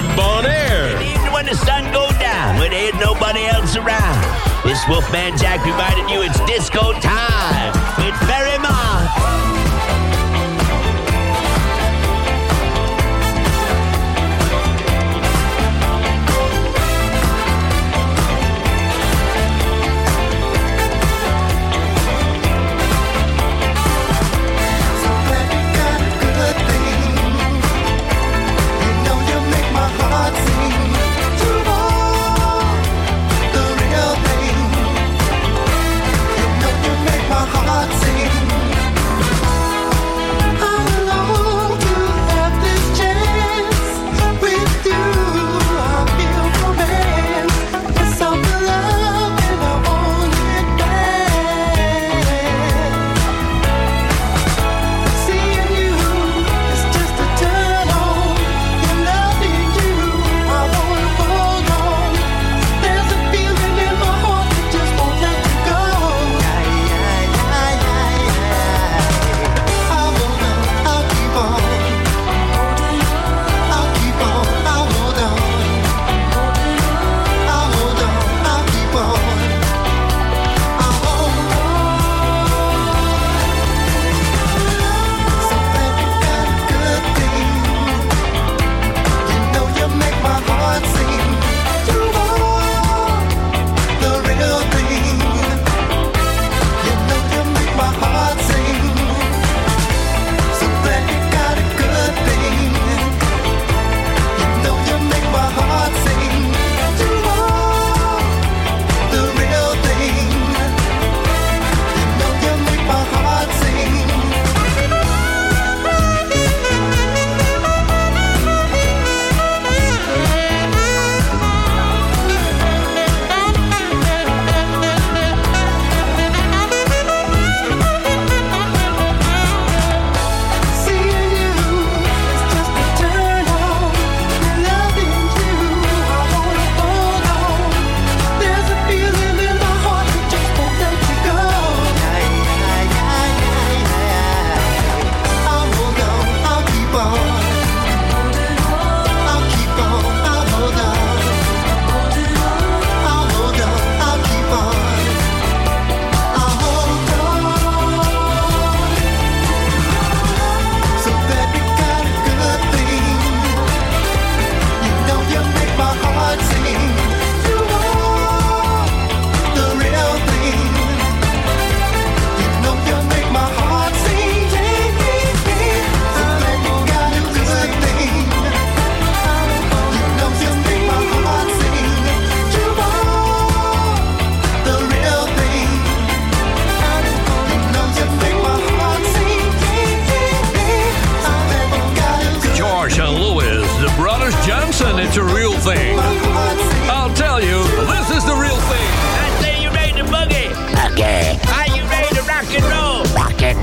from 0.00 0.16
Bon 0.16 0.46
Air. 0.46 0.96
And 0.96 1.02
even 1.02 1.32
when 1.32 1.46
the 1.46 1.54
sun 1.54 1.84
go 1.92 2.10
down, 2.18 2.58
when 2.58 2.70
there's 2.70 2.94
nobody 2.94 3.44
else 3.44 3.76
around, 3.76 4.20
this 4.64 4.80
Wolfman 4.88 5.36
Jack 5.36 5.64
reminded 5.64 6.08
you 6.10 6.22
it's 6.22 6.40
disco 6.46 6.92
time 7.00 7.72
with 7.98 8.18
Barry 8.26 8.58
Mark. 8.58 8.79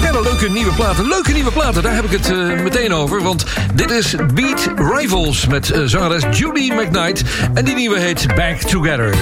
Verder 0.00 0.22
leuke 0.22 0.50
nieuwe 0.50 0.72
platen. 0.72 1.08
Leuke 1.08 1.32
nieuwe 1.32 1.50
platen, 1.50 1.82
daar 1.82 1.94
heb 1.94 2.04
ik 2.04 2.10
het 2.10 2.30
uh, 2.30 2.62
meteen 2.62 2.92
over. 2.92 3.22
Want 3.22 3.44
dit 3.74 3.90
is 3.90 4.14
Beat 4.34 4.70
Rivals 4.76 5.46
met 5.46 5.70
uh, 5.70 5.82
zangeres 5.84 6.38
Judy 6.38 6.70
McKnight. 6.72 7.22
En 7.54 7.64
die 7.64 7.74
nieuwe 7.74 7.98
heet 7.98 8.26
Back 8.34 8.56
Together. 8.56 9.14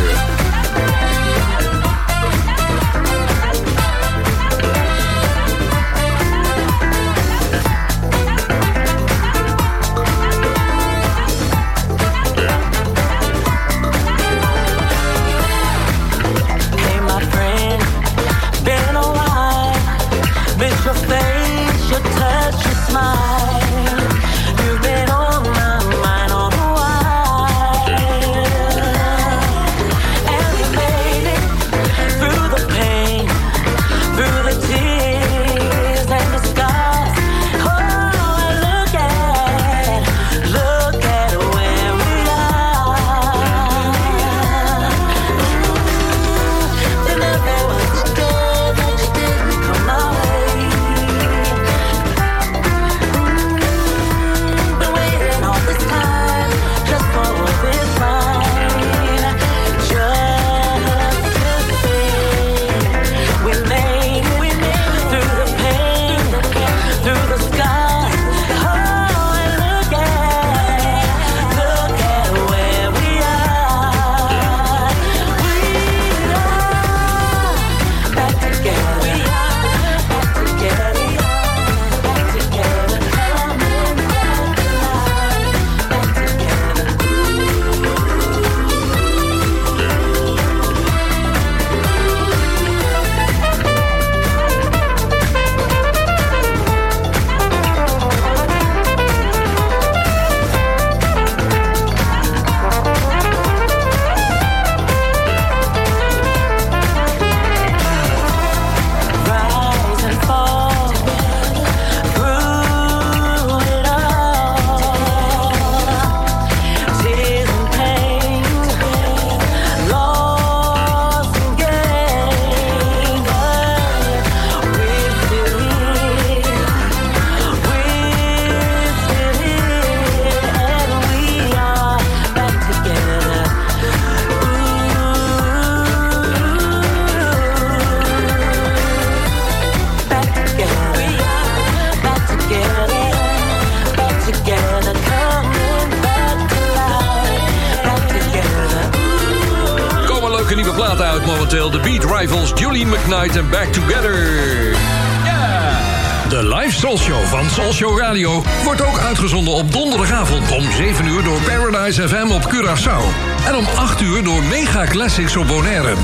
Classics 165.09 165.37
op 165.37 165.47
Bonaire. 165.47 165.95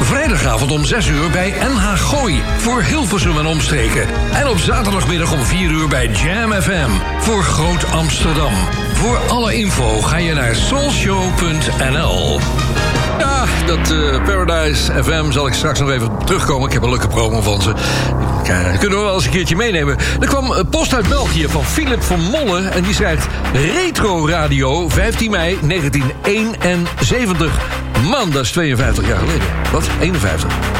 Vrijdagavond 0.00 0.70
om 0.70 0.84
6 0.84 1.06
uur 1.06 1.30
bij 1.30 1.50
NH 1.50 1.96
Gooi 1.96 2.42
voor 2.56 2.82
Hilversum 2.82 3.38
en 3.38 3.46
omstreken. 3.46 4.06
En 4.32 4.48
op 4.48 4.58
zaterdagmiddag 4.58 5.32
om 5.32 5.44
4 5.44 5.70
uur 5.70 5.88
bij 5.88 6.08
Jam 6.08 6.52
FM 6.52 6.90
voor 7.18 7.42
Groot 7.42 7.90
Amsterdam. 7.90 8.52
Voor 8.94 9.18
alle 9.18 9.54
info 9.54 10.00
ga 10.00 10.16
je 10.16 10.34
naar 10.34 10.54
soulshow.nl. 10.54 12.40
Dat 13.66 13.90
uh, 13.90 14.24
Paradise 14.24 15.04
FM 15.04 15.30
zal 15.30 15.46
ik 15.46 15.52
straks 15.52 15.80
nog 15.80 15.90
even 15.90 16.10
terugkomen. 16.24 16.66
Ik 16.66 16.72
heb 16.72 16.82
een 16.82 16.88
leuke 16.88 17.08
promo 17.08 17.40
van 17.40 17.62
ze. 17.62 17.72
Kunnen 18.78 18.98
we 18.98 19.04
wel 19.04 19.14
eens 19.14 19.24
een 19.24 19.30
keertje 19.30 19.56
meenemen. 19.56 19.96
Er 20.20 20.26
kwam 20.26 20.68
post 20.70 20.94
uit 20.94 21.08
België 21.08 21.48
van 21.48 21.64
Philip 21.64 22.02
van 22.02 22.20
Molle. 22.20 22.68
En 22.68 22.82
die 22.82 22.94
schrijft 22.94 23.26
Retro 23.52 24.28
Radio 24.28 24.88
15 24.88 25.30
mei 25.30 25.58
1971. 25.62 27.58
Man, 28.10 28.30
dat 28.30 28.44
is 28.44 28.50
52 28.50 29.06
jaar 29.06 29.18
geleden. 29.18 29.46
Wat? 29.72 29.84
51. 30.00 30.71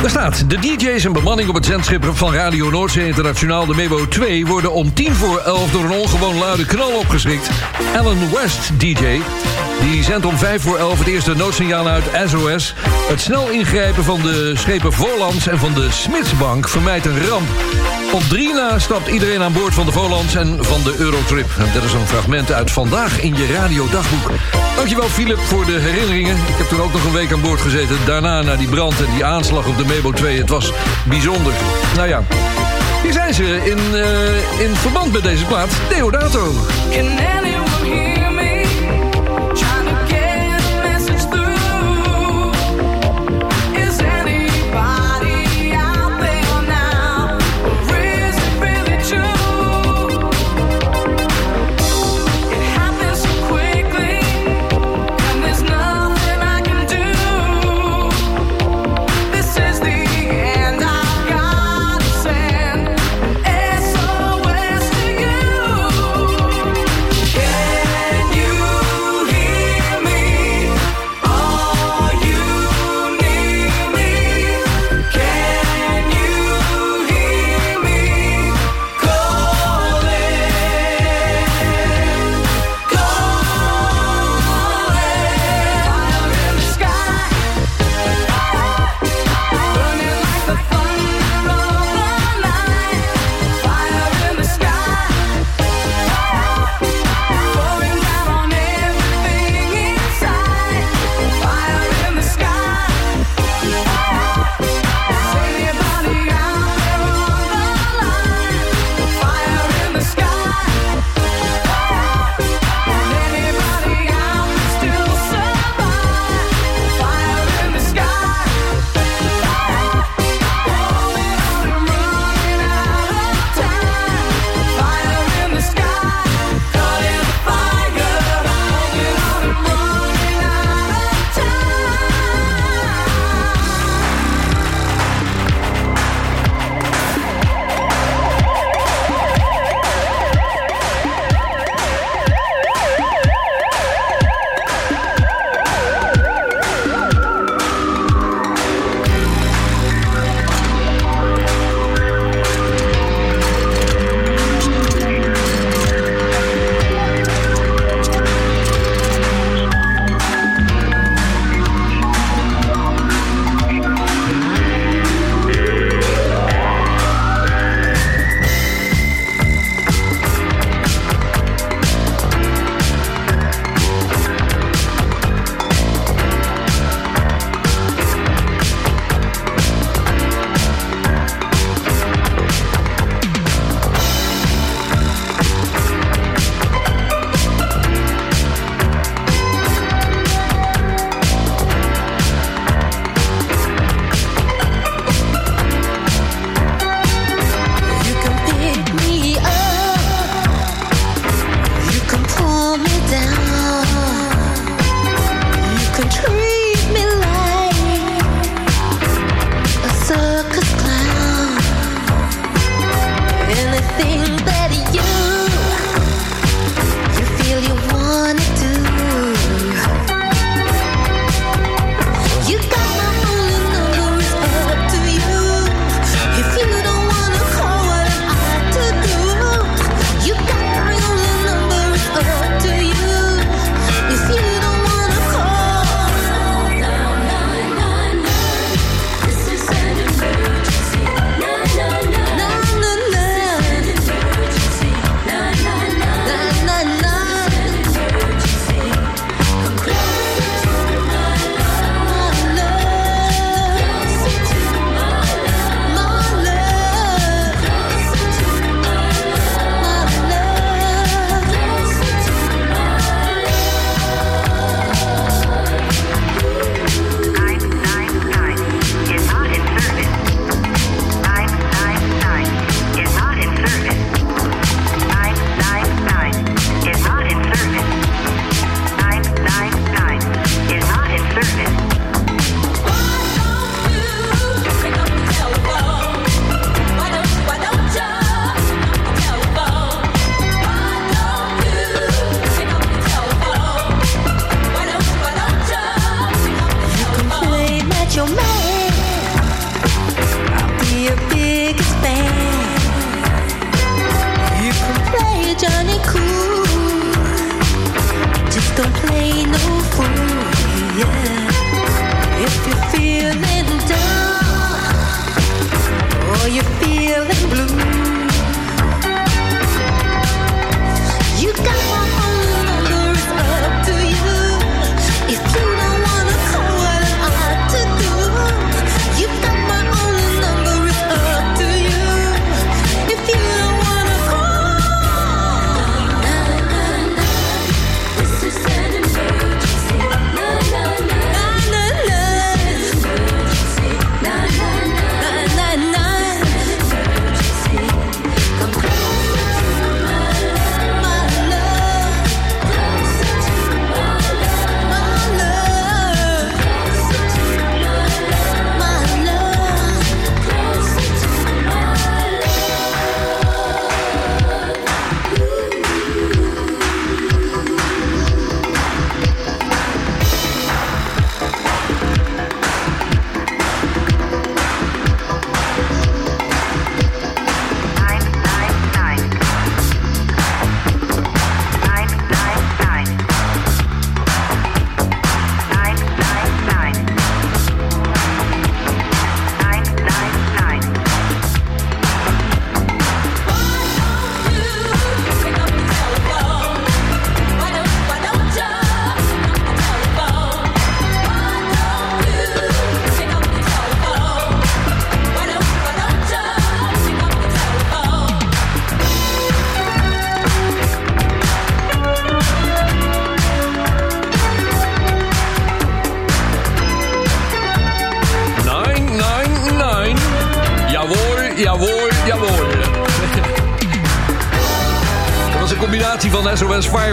Daar 0.00 0.10
staat, 0.10 0.50
de 0.50 0.58
DJ's 0.58 1.04
en 1.04 1.12
bemanning 1.12 1.48
op 1.48 1.54
het 1.54 1.64
zendschip 1.64 2.10
van 2.12 2.34
Radio 2.34 2.70
Noordzee 2.70 3.06
Internationaal, 3.06 3.66
de 3.66 3.74
Mebo 3.74 4.08
2, 4.08 4.46
worden 4.46 4.72
om 4.72 4.94
tien 4.94 5.14
voor 5.14 5.38
elf 5.38 5.70
door 5.70 5.84
een 5.84 5.90
ongewoon 5.90 6.38
luide 6.38 6.66
knal 6.66 6.98
opgeschrikt. 6.98 7.50
Alan 7.96 8.30
West, 8.32 8.80
DJ, 8.80 9.20
die 9.80 10.02
zendt 10.02 10.26
om 10.26 10.36
vijf 10.36 10.62
voor 10.62 10.78
elf 10.78 10.98
het 10.98 11.08
eerste 11.08 11.34
noodsignaal 11.34 11.86
uit 11.88 12.04
SOS. 12.26 12.74
Het 13.08 13.20
snel 13.20 13.50
ingrijpen 13.50 14.04
van 14.04 14.20
de 14.20 14.52
schepen 14.56 14.92
Voorlands 14.92 15.46
en 15.46 15.58
van 15.58 15.74
de 15.74 15.90
Smitsbank 15.90 16.68
vermijdt 16.68 17.06
een 17.06 17.26
ramp. 17.26 17.48
Op 18.12 18.22
drie 18.22 18.54
na 18.54 18.78
stapt 18.78 19.08
iedereen 19.08 19.42
aan 19.42 19.52
boord 19.52 19.74
van 19.74 19.86
de 19.86 19.92
Volans 19.92 20.34
en 20.34 20.64
van 20.64 20.82
de 20.82 20.94
Eurotrip. 20.98 21.50
En 21.58 21.68
dat 21.74 21.84
is 21.84 21.92
een 21.92 22.06
fragment 22.06 22.52
uit 22.52 22.70
Vandaag 22.70 23.20
in 23.20 23.34
je 23.36 23.52
radiodagboek. 23.52 24.30
Dankjewel 24.76 25.08
Philip 25.08 25.38
voor 25.38 25.66
de 25.66 25.78
herinneringen. 25.78 26.36
Ik 26.36 26.56
heb 26.56 26.66
toen 26.66 26.80
ook 26.80 26.92
nog 26.92 27.04
een 27.04 27.12
week 27.12 27.32
aan 27.32 27.40
boord 27.40 27.60
gezeten. 27.60 27.96
Daarna 28.06 28.42
naar 28.42 28.58
die 28.58 28.68
brand 28.68 29.00
en 29.00 29.12
die 29.14 29.24
aanslag 29.24 29.66
op 29.66 29.76
de 29.76 29.84
Mebo 29.90 30.12
2. 30.12 30.38
Het 30.38 30.48
was 30.48 30.72
bijzonder. 31.04 31.52
Nou 31.96 32.08
ja, 32.08 32.22
hier 33.02 33.12
zijn 33.12 33.34
ze 33.34 33.44
in, 33.44 33.78
uh, 33.92 34.60
in 34.60 34.74
verband 34.74 35.12
met 35.12 35.22
deze 35.22 35.44
plaat. 35.44 35.70
Deodato. 35.88 36.52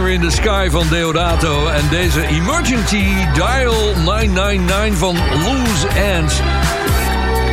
In 0.06 0.22
the 0.22 0.30
Sky 0.30 0.70
van 0.70 0.88
Deodato. 0.90 1.68
En 1.68 1.90
deze 1.90 2.28
Emergency 2.28 3.14
Dial 3.34 3.96
999 3.96 4.98
van 4.98 5.16
Loose 5.44 5.88
Ends. 5.88 6.40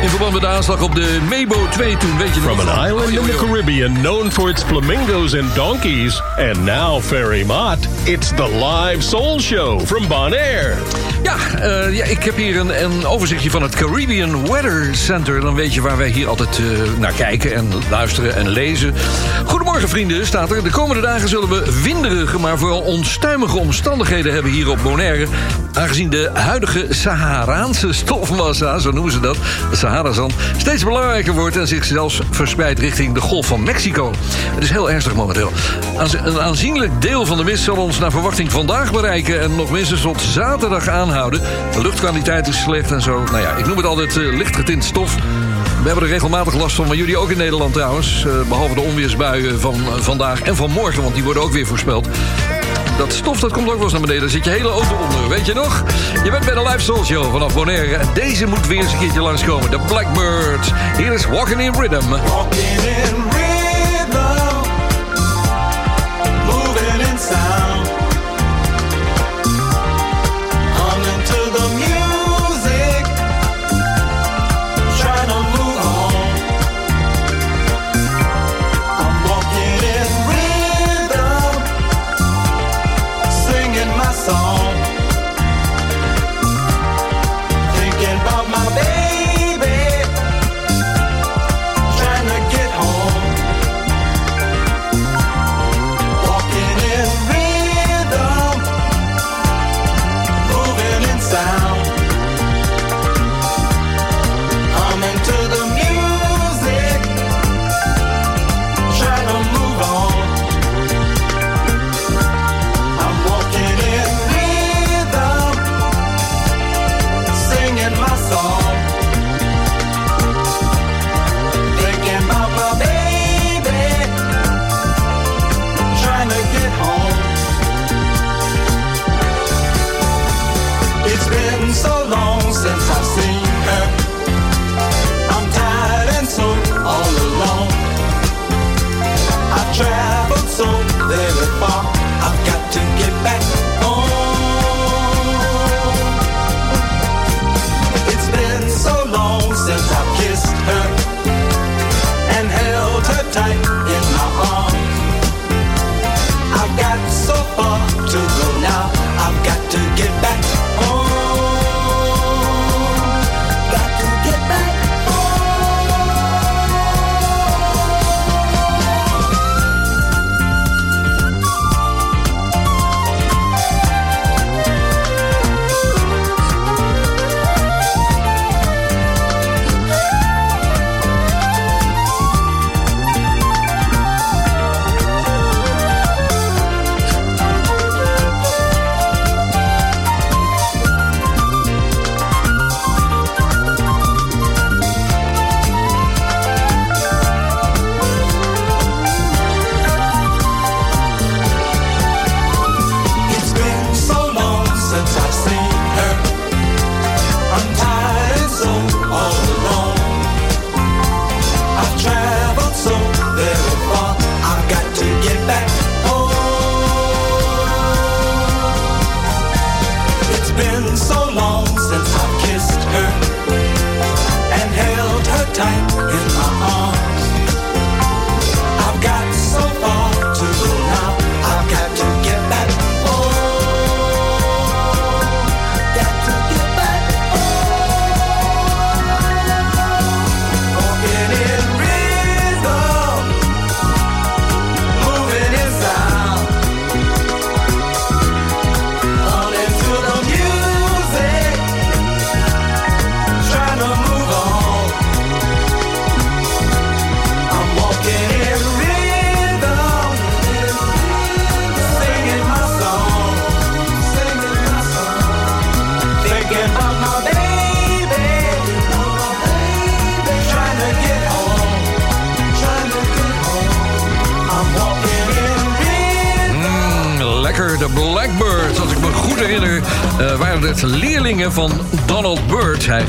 In 0.01 0.09
verband 0.09 0.33
met 0.33 0.41
de 0.41 0.47
aanslag 0.47 0.81
op 0.81 0.95
de 0.95 1.19
Mabo 1.29 1.67
2 1.75 1.97
toen, 1.97 2.17
weet 2.17 2.35
je 2.35 2.41
From 2.41 2.59
an 2.59 2.87
island 2.87 3.09
in 3.09 3.23
the 3.23 3.35
Caribbean 3.37 3.93
known 4.01 4.31
for 4.31 4.49
its 4.49 4.63
flamingos 4.63 5.35
and 5.35 5.55
donkeys. 5.55 6.21
And 6.37 6.65
now 6.65 7.01
Ferry 7.01 7.43
Mott, 7.43 7.87
it's 8.03 8.29
the 8.29 8.47
live 8.47 9.01
soul 9.03 9.39
show 9.39 9.79
from 9.79 10.07
Bonaire. 10.07 10.75
Ja, 11.23 11.35
uh, 11.55 11.95
ja, 11.95 12.03
ik 12.03 12.23
heb 12.23 12.35
hier 12.35 12.59
een, 12.59 12.83
een, 12.83 13.05
overzichtje 13.05 13.49
van 13.49 13.61
het 13.61 13.75
Caribbean 13.75 14.47
Weather 14.47 14.95
Center. 14.95 15.41
Dan 15.41 15.55
weet 15.55 15.73
je 15.73 15.81
waar 15.81 15.97
wij 15.97 16.09
hier 16.09 16.27
altijd 16.27 16.59
uh, 16.59 16.65
naar 16.99 17.11
kijken 17.11 17.55
en 17.55 17.69
luisteren 17.89 18.35
en 18.35 18.49
lezen. 18.49 18.93
Goedemorgen 19.45 19.89
vrienden, 19.89 20.25
staat 20.25 20.51
er. 20.51 20.63
De 20.63 20.69
komende 20.69 21.01
dagen 21.01 21.29
zullen 21.29 21.49
we 21.49 21.81
winderige, 21.83 22.39
maar 22.39 22.57
vooral 22.57 22.81
onstuimige 22.81 23.57
omstandigheden 23.57 24.33
hebben 24.33 24.51
hier 24.51 24.69
op 24.69 24.79
Bonaire. 24.83 25.27
Aangezien 25.73 26.09
de 26.09 26.29
huidige 26.33 26.85
Saharaanse 26.89 27.93
stofmassa, 27.93 28.79
zo 28.79 28.91
noemen 28.91 29.11
ze 29.11 29.19
dat, 29.19 29.37
de 29.69 29.75
Sahara-zand, 29.75 30.33
steeds 30.57 30.83
belangrijker 30.83 31.33
wordt 31.33 31.64
zich 31.67 31.85
zelfs 31.85 32.19
verspreidt 32.29 32.79
richting 32.79 33.13
de 33.13 33.21
Golf 33.21 33.45
van 33.45 33.63
Mexico. 33.63 34.11
Het 34.53 34.63
is 34.63 34.69
heel 34.69 34.91
ernstig 34.91 35.15
momenteel. 35.15 35.51
Een 36.23 36.41
aanzienlijk 36.41 37.01
deel 37.01 37.25
van 37.25 37.37
de 37.37 37.43
mist 37.43 37.63
zal 37.63 37.75
ons 37.75 37.99
naar 37.99 38.11
verwachting 38.11 38.51
vandaag 38.51 38.91
bereiken 38.91 39.41
en 39.41 39.55
nog 39.55 39.71
minstens 39.71 40.01
tot 40.01 40.21
zaterdag 40.21 40.87
aanhouden. 40.87 41.41
De 41.73 41.81
luchtkwaliteit 41.81 42.47
is 42.47 42.61
slecht 42.61 42.91
en 42.91 43.01
zo. 43.01 43.23
Nou 43.23 43.39
ja, 43.39 43.55
ik 43.55 43.65
noem 43.65 43.77
het 43.77 43.85
altijd 43.85 44.15
uh, 44.15 44.37
lichtgetint 44.37 44.83
stof. 44.83 45.15
We 45.15 45.91
hebben 45.91 46.03
er 46.03 46.13
regelmatig 46.13 46.53
last 46.53 46.75
van, 46.75 46.87
maar 46.87 46.95
jullie 46.95 47.17
ook 47.17 47.29
in 47.29 47.37
Nederland 47.37 47.73
trouwens. 47.73 48.23
Uh, 48.27 48.47
behalve 48.47 48.73
de 48.73 48.81
onweersbuien 48.81 49.59
van 49.59 49.75
uh, 49.75 49.93
vandaag 49.93 50.41
en 50.41 50.55
van 50.55 50.71
morgen, 50.71 51.01
want 51.01 51.15
die 51.15 51.23
worden 51.23 51.43
ook 51.43 51.51
weer 51.51 51.67
voorspeld. 51.67 52.07
Dat 52.97 53.13
stof 53.13 53.39
dat 53.39 53.51
komt 53.51 53.67
ook 53.67 53.73
wel 53.73 53.83
eens 53.83 53.91
naar 53.91 54.01
beneden. 54.01 54.21
Daar 54.21 54.31
zit 54.31 54.45
je 54.45 54.49
hele 54.49 54.69
auto 54.69 54.95
onder, 54.95 55.29
weet 55.29 55.45
je 55.45 55.53
nog? 55.53 55.83
Je 56.23 56.31
bent 56.31 56.45
bij 56.45 56.53
de 56.53 56.61
Live 56.61 56.79
Soul 56.79 57.03
Show 57.03 57.31
vanaf 57.31 57.53
Bonaire. 57.53 57.95
En 57.95 58.07
deze 58.13 58.45
moet 58.45 58.67
weer 58.67 58.81
eens 58.81 58.91
een 58.91 58.99
keertje 58.99 59.21
langskomen. 59.21 59.71
De 59.71 59.79
Blackbirds. 59.79 60.71
Hier 60.97 61.13
is 61.13 61.25
Walking 61.25 61.61
in 61.61 61.73
Rhythm. 61.73 62.09
Walking 62.09 62.81
in 62.81 63.15
Rhythm. 63.29 63.34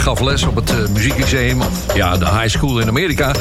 Gaf 0.07 0.21
les 0.21 0.43
op 0.43 0.55
het 0.55 0.73
uh, 0.73 1.59
of 1.59 1.95
ja, 1.95 2.17
de 2.17 2.25
high 2.25 2.49
school 2.49 2.79
in 2.79 2.89
Amerika. 2.89 3.33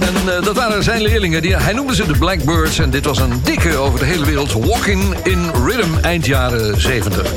En 0.00 0.14
uh, 0.26 0.44
dat 0.44 0.56
waren 0.56 0.82
zijn 0.82 1.02
leerlingen. 1.02 1.42
Die, 1.42 1.56
hij 1.56 1.72
noemde 1.72 1.94
ze 1.94 2.06
de 2.06 2.18
Blackbirds. 2.18 2.78
En 2.78 2.90
dit 2.90 3.04
was 3.04 3.18
een 3.18 3.40
dikke 3.44 3.76
over 3.76 3.98
de 3.98 4.04
hele 4.04 4.24
wereld. 4.24 4.52
Walking 4.52 5.14
in 5.22 5.50
Rhythm, 5.64 5.98
eind 6.02 6.26
jaren 6.26 6.80
70 6.80 7.32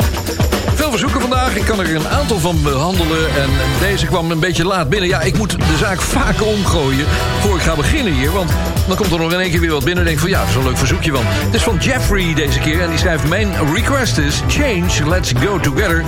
veel 0.76 0.91
verzoeken 0.91 1.22
vandaag. 1.22 1.56
Ik 1.56 1.65
kan 1.65 1.80
er 1.80 1.96
een 1.96 2.08
aantal 2.08 2.39
van 2.39 2.63
behandelen. 2.63 3.36
En 3.36 3.50
deze 3.80 4.06
kwam 4.06 4.32
een 4.32 4.39
beetje 4.39 4.65
laat 4.65 4.89
binnen. 4.89 5.10
Ja, 5.10 5.22
ik 5.22 5.38
moet 5.38 5.52
de 5.52 5.78
zaak 5.78 6.02
vaker 6.02 6.46
omgooien 6.46 7.06
voor 7.39 7.56
ik 7.56 7.62
ga 7.62 7.76
beginnen 7.76 8.13
hier. 8.13 8.32
Want 8.32 8.52
dan 8.88 8.96
komt 8.96 9.12
er 9.12 9.19
nog 9.19 9.32
in 9.32 9.39
één 9.39 9.52
keer 9.52 9.60
weer 9.60 9.72
wat 9.72 9.84
binnen. 9.84 10.04
En 10.04 10.10
denk 10.10 10.19
van 10.19 10.30
ja, 10.30 10.39
dat 10.39 10.50
is 10.50 10.56
een 10.56 10.63
leuk 10.63 10.78
verzoekje 10.78 11.12
van. 11.12 11.24
Het 11.26 11.54
is 11.54 11.63
van 11.63 11.78
Jeffrey 11.78 12.34
deze 12.34 12.60
keer. 12.60 12.82
En 12.82 12.89
die 12.89 12.98
schrijft: 12.98 13.28
Mijn 13.28 13.74
request 13.74 14.17
is 14.17 14.41
Change, 14.48 15.10
Let's 15.10 15.32
Go 15.43 15.60
Together. 15.60 16.04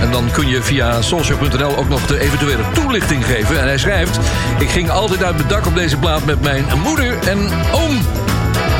En 0.00 0.10
dan 0.10 0.30
kun 0.30 0.48
je 0.48 0.62
via 0.62 1.02
soulshow.nl 1.02 1.76
ook 1.76 1.88
nog 1.88 2.06
de 2.06 2.20
eventuele 2.20 2.62
toelichting 2.72 3.24
geven. 3.24 3.60
En 3.60 3.66
hij 3.66 3.78
schrijft: 3.78 4.18
Ik 4.58 4.68
ging 4.68 4.90
altijd 4.90 5.22
uit 5.22 5.36
mijn 5.36 5.48
dak 5.48 5.66
op 5.66 5.74
deze 5.74 5.96
plaat 5.96 6.24
met 6.24 6.40
mijn 6.40 6.64
moeder 6.84 7.18
en 7.18 7.38
oom. 7.72 7.98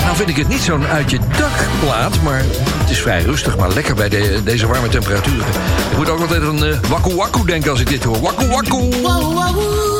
Nou 0.05 0.17
vind 0.17 0.29
ik 0.29 0.37
het 0.37 0.49
niet 0.49 0.61
zo'n 0.61 0.87
uit 0.87 1.11
je 1.11 1.19
dak 1.19 1.67
plaat, 1.81 2.23
maar 2.23 2.43
het 2.79 2.91
is 2.91 3.01
vrij 3.01 3.23
rustig, 3.23 3.57
maar 3.57 3.73
lekker 3.73 3.95
bij 3.95 4.09
de, 4.09 4.41
deze 4.45 4.67
warme 4.67 4.89
temperaturen. 4.89 5.47
Ik 5.91 5.97
moet 5.97 6.09
ook 6.09 6.21
altijd 6.21 6.43
aan 6.43 6.65
uh, 6.65 6.79
wakku 6.89 7.15
wakku 7.15 7.45
denken 7.45 7.71
als 7.71 7.81
ik 7.81 7.89
dit 7.89 8.05
hoor. 8.05 8.21
Wakku 8.21 8.47
wakku! 8.47 9.98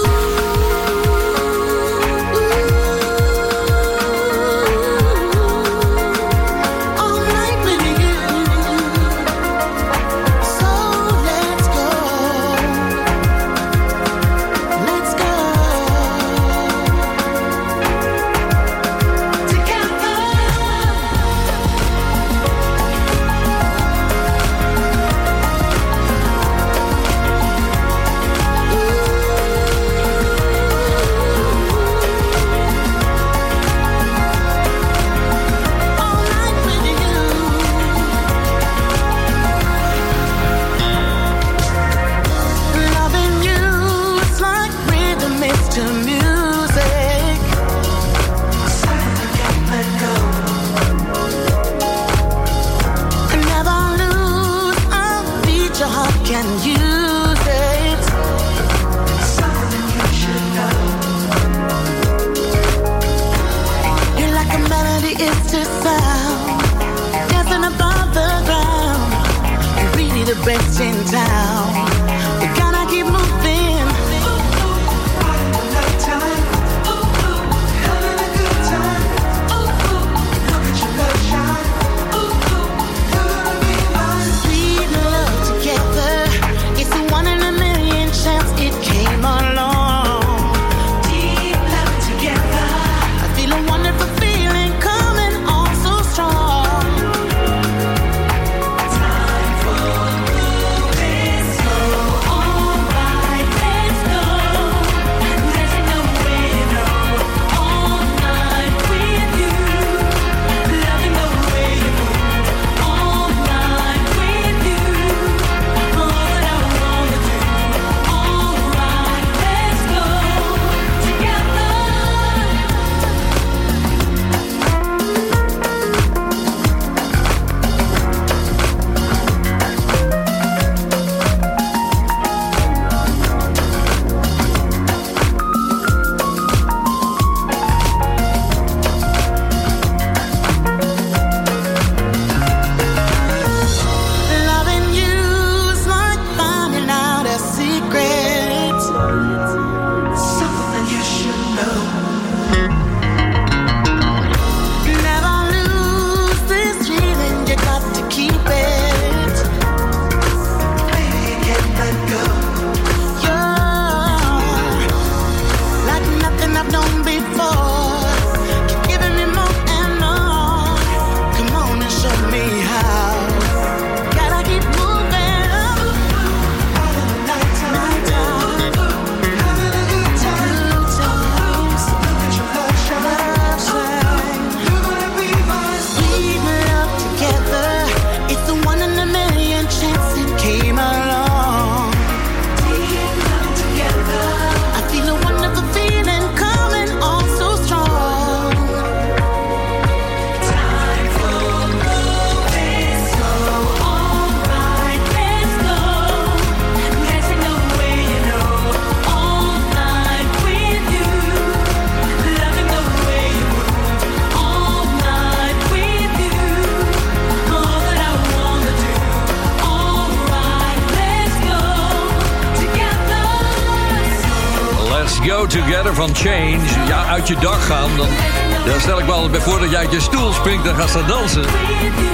Van 225.99 226.15
Change. 226.15 226.87
Ja, 226.87 227.07
uit 227.07 227.29
je 227.29 227.37
dak 227.41 227.61
gaan. 227.61 227.97
Dan, 227.97 228.81
stel 228.81 228.99
ik 228.99 229.07
me 229.07 229.13
altijd 229.13 229.33
bij 229.33 229.41
voor 229.41 229.61
dat 229.61 229.71
je 229.71 229.77
uit 229.77 229.93
je 229.93 230.01
stoel 230.01 230.33
springt 230.33 230.67
en 230.67 230.75
gaat 230.75 230.89
staan 230.89 231.07
dansen. 231.07 231.45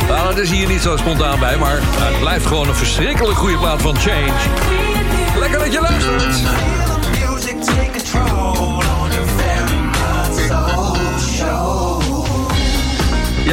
Nou, 0.08 0.28
dat 0.28 0.38
is 0.38 0.50
hier 0.50 0.68
niet 0.68 0.80
zo 0.80 0.96
spontaan 0.96 1.38
bij, 1.38 1.56
maar 1.56 1.78
het 1.80 2.20
blijft 2.20 2.46
gewoon 2.46 2.68
een 2.68 2.74
verschrikkelijk 2.74 3.38
goede 3.38 3.58
plaat 3.58 3.82
van 3.82 3.96
Change. 3.96 4.32
Lekker 5.38 5.58
dat 5.58 5.72
je 5.72 5.80
luistert. 5.80 6.73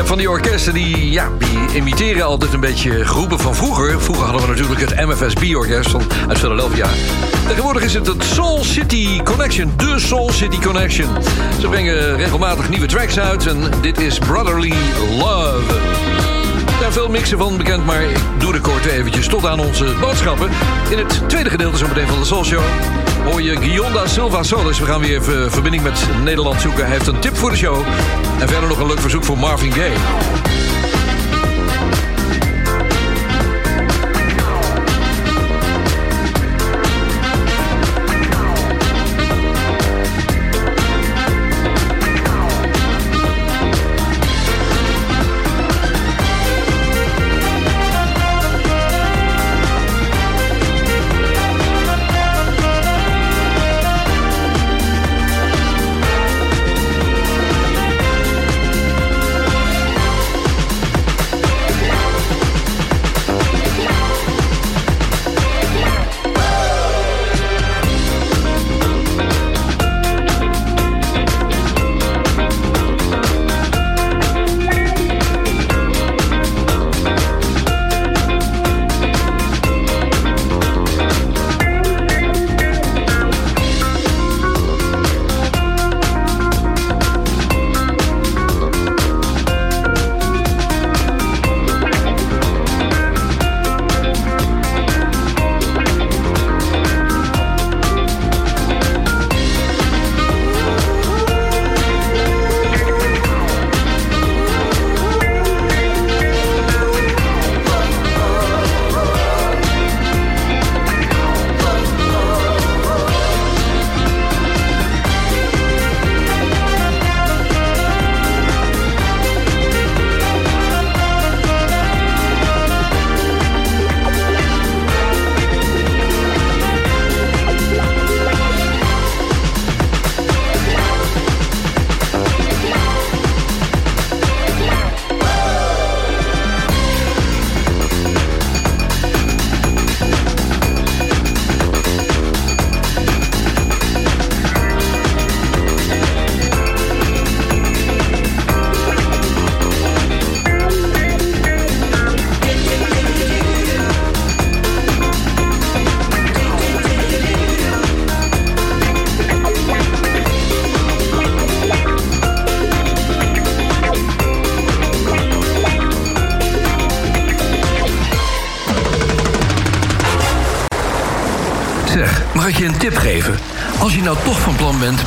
Van 0.05 0.17
die 0.17 0.29
orkesten 0.29 0.73
die, 0.73 1.11
ja, 1.11 1.29
die 1.37 1.75
imiteren 1.75 2.23
altijd 2.23 2.53
een 2.53 2.59
beetje 2.59 3.05
groepen 3.05 3.39
van 3.39 3.55
vroeger. 3.55 4.01
Vroeger 4.01 4.25
hadden 4.25 4.41
we 4.41 4.47
natuurlijk 4.47 4.79
het 4.79 5.05
MFSB-orkest 5.05 5.95
uit 6.27 6.37
Philadelphia. 6.37 6.87
Tegenwoordig 7.47 7.83
is 7.83 7.93
het 7.93 8.07
het 8.07 8.23
Soul 8.23 8.63
City 8.63 9.21
Connection, 9.23 9.73
de 9.77 9.99
Soul 9.99 10.31
City 10.31 10.59
Connection. 10.59 11.07
Ze 11.59 11.67
brengen 11.67 12.15
regelmatig 12.15 12.69
nieuwe 12.69 12.85
tracks 12.85 13.19
uit 13.19 13.47
en 13.47 13.71
dit 13.81 13.99
is 13.99 14.19
Brotherly 14.19 14.73
Love. 15.19 15.73
Er 16.85 16.91
veel 16.91 17.09
mixen 17.09 17.37
van 17.37 17.57
bekend, 17.57 17.85
maar 17.85 18.01
ik 18.01 18.17
doe 18.37 18.51
de 18.51 18.61
korte 18.61 18.91
eventjes 18.91 19.27
tot 19.27 19.45
aan 19.45 19.59
onze 19.59 19.85
boodschappen. 19.99 20.49
In 20.89 20.97
het 20.97 21.21
tweede 21.27 21.49
gedeelte 21.49 21.77
zometeen 21.77 22.07
van 22.07 22.19
de 22.19 22.25
Soul 22.25 22.43
Show 22.43 22.63
hoor 23.23 23.41
je 23.41 23.57
Silva 24.05 24.43
Solis. 24.43 24.79
We 24.79 24.85
gaan 24.85 25.01
weer 25.01 25.19
even 25.19 25.51
verbinding 25.51 25.83
met 25.83 26.07
Nederland 26.23 26.61
zoeken. 26.61 26.83
Hij 26.83 26.91
heeft 26.91 27.07
een 27.07 27.19
tip 27.19 27.35
voor 27.37 27.49
de 27.49 27.55
show. 27.55 27.77
En 28.39 28.47
verder 28.47 28.69
nog 28.69 28.79
een 28.79 28.87
leuk 28.87 28.99
verzoek 28.99 29.23
voor 29.23 29.37
Marvin 29.37 29.71
Gaye. 29.71 30.80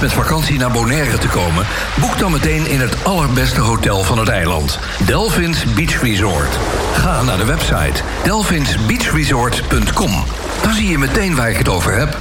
Met 0.05 0.13
vakantie 0.13 0.59
naar 0.59 0.71
Bonaire 0.71 1.19
te 1.19 1.29
komen... 1.29 1.67
boek 2.01 2.19
dan 2.19 2.33
meteen 2.33 2.67
in 2.67 2.81
het 2.81 3.05
allerbeste 3.05 3.61
hotel 3.61 4.03
van 4.03 4.19
het 4.19 4.29
eiland. 4.29 4.79
Delphins 5.07 5.65
Beach 5.65 6.03
Resort. 6.03 6.59
Ga 6.95 7.23
naar 7.23 7.37
de 7.37 7.45
website 7.45 8.03
delphinsbeachresort.com. 8.25 10.25
Dan 10.63 10.73
zie 10.73 10.89
je 10.89 10.99
meteen 10.99 11.35
waar 11.35 11.51
ik 11.51 11.59
het 11.59 11.69
over 11.69 11.99
heb. 11.99 12.17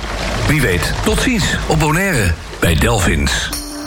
Wie 0.47 0.61
weet, 0.61 0.93
tot 1.03 1.21
ziens 1.21 1.57
op 1.67 1.79
Bonaire 1.79 2.33
bij 2.59 2.75
Delphins. 2.75 3.62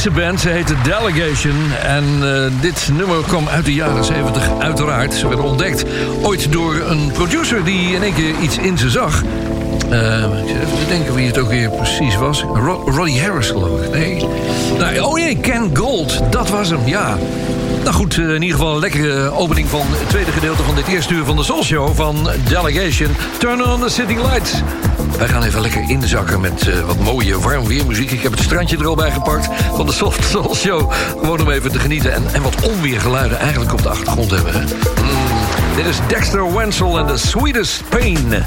Britse 0.00 0.20
band. 0.20 0.40
Ze 0.40 0.48
heet 0.48 0.66
The 0.66 0.76
Delegation. 0.82 1.72
En 1.82 2.04
uh, 2.22 2.60
dit 2.60 2.88
nummer 2.92 3.22
kwam 3.22 3.48
uit 3.48 3.64
de 3.64 3.74
jaren 3.74 4.04
70, 4.04 4.58
uiteraard. 4.58 5.14
Ze 5.14 5.28
werden 5.28 5.44
ontdekt 5.44 5.84
ooit 6.22 6.52
door 6.52 6.74
een 6.74 7.10
producer 7.12 7.64
die 7.64 7.94
in 7.94 8.02
één 8.02 8.14
keer 8.14 8.34
iets 8.42 8.58
in 8.58 8.78
ze 8.78 8.90
zag. 8.90 9.22
Uh, 9.90 10.22
ik 10.42 10.48
zit 10.48 10.56
even 10.56 10.78
te 10.78 10.86
denken 10.88 11.14
wie 11.14 11.26
het 11.26 11.38
ook 11.38 11.48
weer 11.48 11.70
precies 11.70 12.16
was. 12.16 12.42
Rod 12.42 12.88
Roddy 12.88 13.18
Harris, 13.18 13.46
geloof 13.46 13.82
ik. 13.82 13.92
Nee. 13.92 14.26
Nou, 14.78 14.98
oh 14.98 15.14
nee, 15.14 15.36
Ken 15.36 15.76
Gold. 15.76 16.20
Dat 16.30 16.50
was 16.50 16.70
hem, 16.70 16.86
ja. 16.86 17.18
Nou 17.82 17.94
goed, 17.94 18.16
in 18.16 18.42
ieder 18.42 18.58
geval 18.58 18.74
een 18.74 18.80
lekkere 18.80 19.30
opening 19.30 19.68
van 19.68 19.86
het 19.88 20.08
tweede 20.08 20.32
gedeelte 20.32 20.62
van 20.62 20.74
dit 20.74 20.86
eerste 20.86 21.14
uur 21.14 21.24
van 21.24 21.36
de 21.36 21.42
Soul 21.42 21.64
Show 21.64 21.94
van 21.94 22.28
Delegation. 22.48 23.16
Turn 23.38 23.64
on 23.64 23.80
the 23.80 23.88
City 23.88 24.14
Lights. 24.14 24.54
Wij 25.18 25.28
gaan 25.28 25.42
even 25.42 25.60
lekker 25.60 25.90
inzakken 25.90 26.40
met 26.40 26.66
uh, 26.66 26.80
wat 26.80 26.98
mooie 26.98 27.38
warm 27.38 27.66
weermuziek. 27.66 28.10
Ik 28.10 28.22
heb 28.22 28.32
het 28.32 28.40
strandje 28.40 28.76
er 28.76 28.86
al 28.86 28.94
bij 28.94 29.10
gepakt 29.10 29.48
van 29.74 29.86
de 29.86 29.92
Soft 29.92 30.24
Soul 30.24 30.54
Show. 30.54 30.92
Gewoon 31.18 31.40
om 31.40 31.50
even 31.50 31.72
te 31.72 31.78
genieten 31.78 32.12
en, 32.12 32.22
en 32.32 32.42
wat 32.42 32.54
onweergeluiden 32.62 33.38
eigenlijk 33.38 33.72
op 33.72 33.82
de 33.82 33.88
achtergrond 33.88 34.30
hebben. 34.30 34.54
Mm, 34.54 35.76
dit 35.76 35.86
is 35.86 35.98
Dexter 36.08 36.54
Wenzel 36.54 36.98
en 36.98 37.06
The 37.06 37.16
Sweetest 37.16 37.82
Pain. 37.88 38.44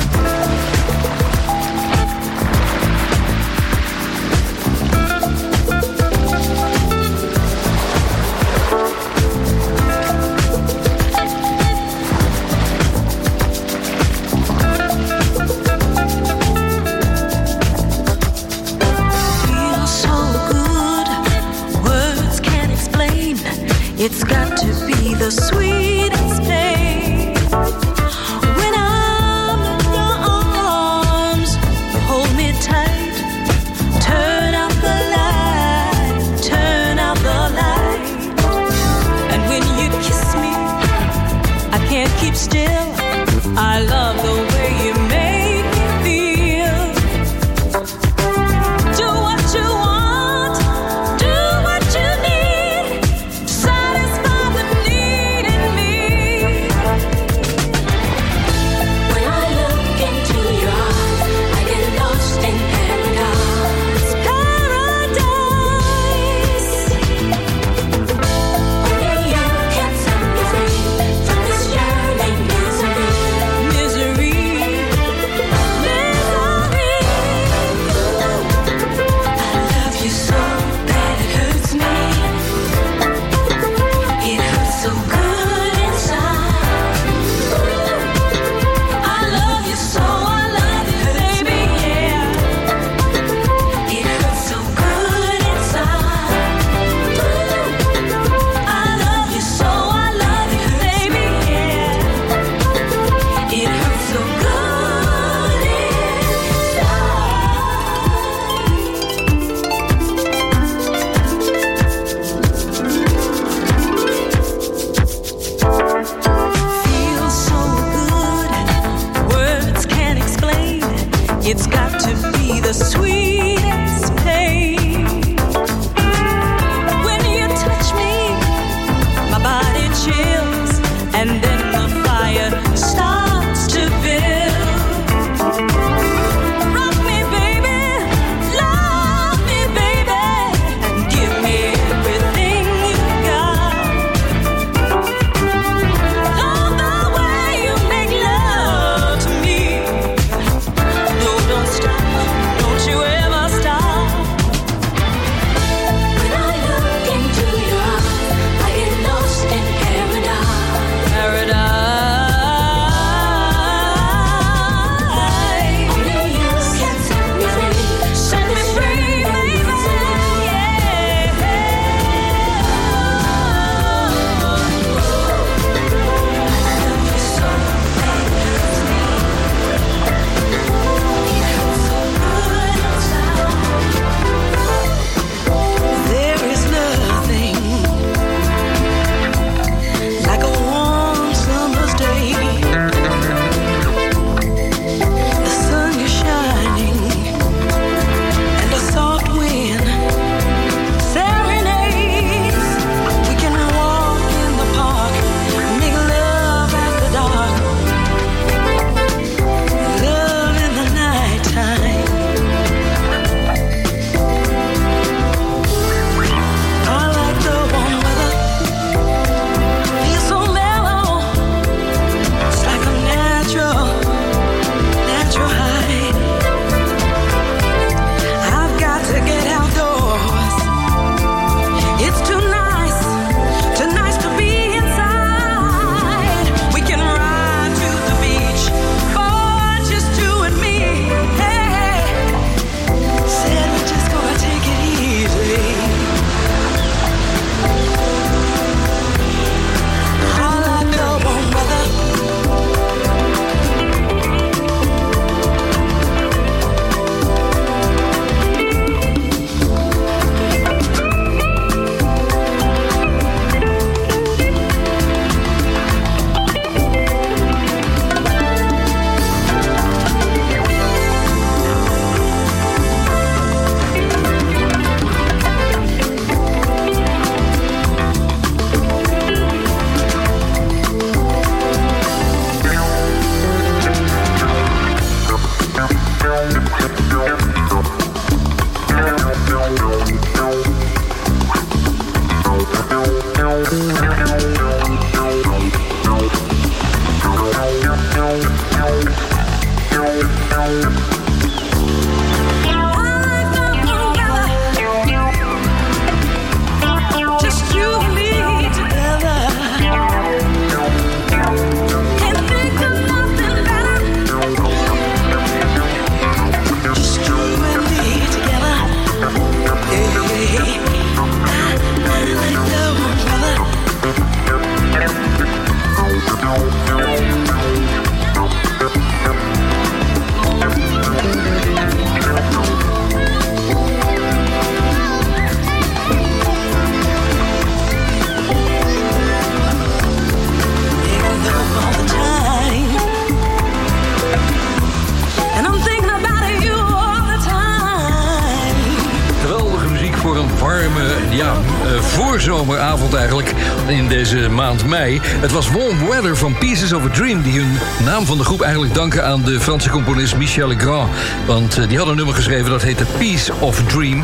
Het 354.94 355.52
was 355.52 355.70
Warm 355.70 356.08
Weather 356.10 356.38
van 356.38 356.58
Pieces 356.58 356.94
of 356.94 357.06
a 357.06 357.10
Dream... 357.10 357.42
die 357.42 357.60
hun 357.60 357.78
naam 358.04 358.26
van 358.26 358.38
de 358.38 358.44
groep 358.44 358.62
eigenlijk 358.62 358.94
danken 358.94 359.26
aan 359.26 359.44
de 359.44 359.60
Franse 359.60 359.90
componist 359.90 360.36
Michel 360.36 360.68
Legrand. 360.68 361.10
Want 361.46 361.78
uh, 361.78 361.88
die 361.88 361.98
had 361.98 362.08
een 362.08 362.16
nummer 362.16 362.36
geschreven 362.36 362.72
dat 362.72 362.82
heette 362.82 363.06
Piece 363.18 363.54
of 363.60 363.82
Dream. 363.88 364.24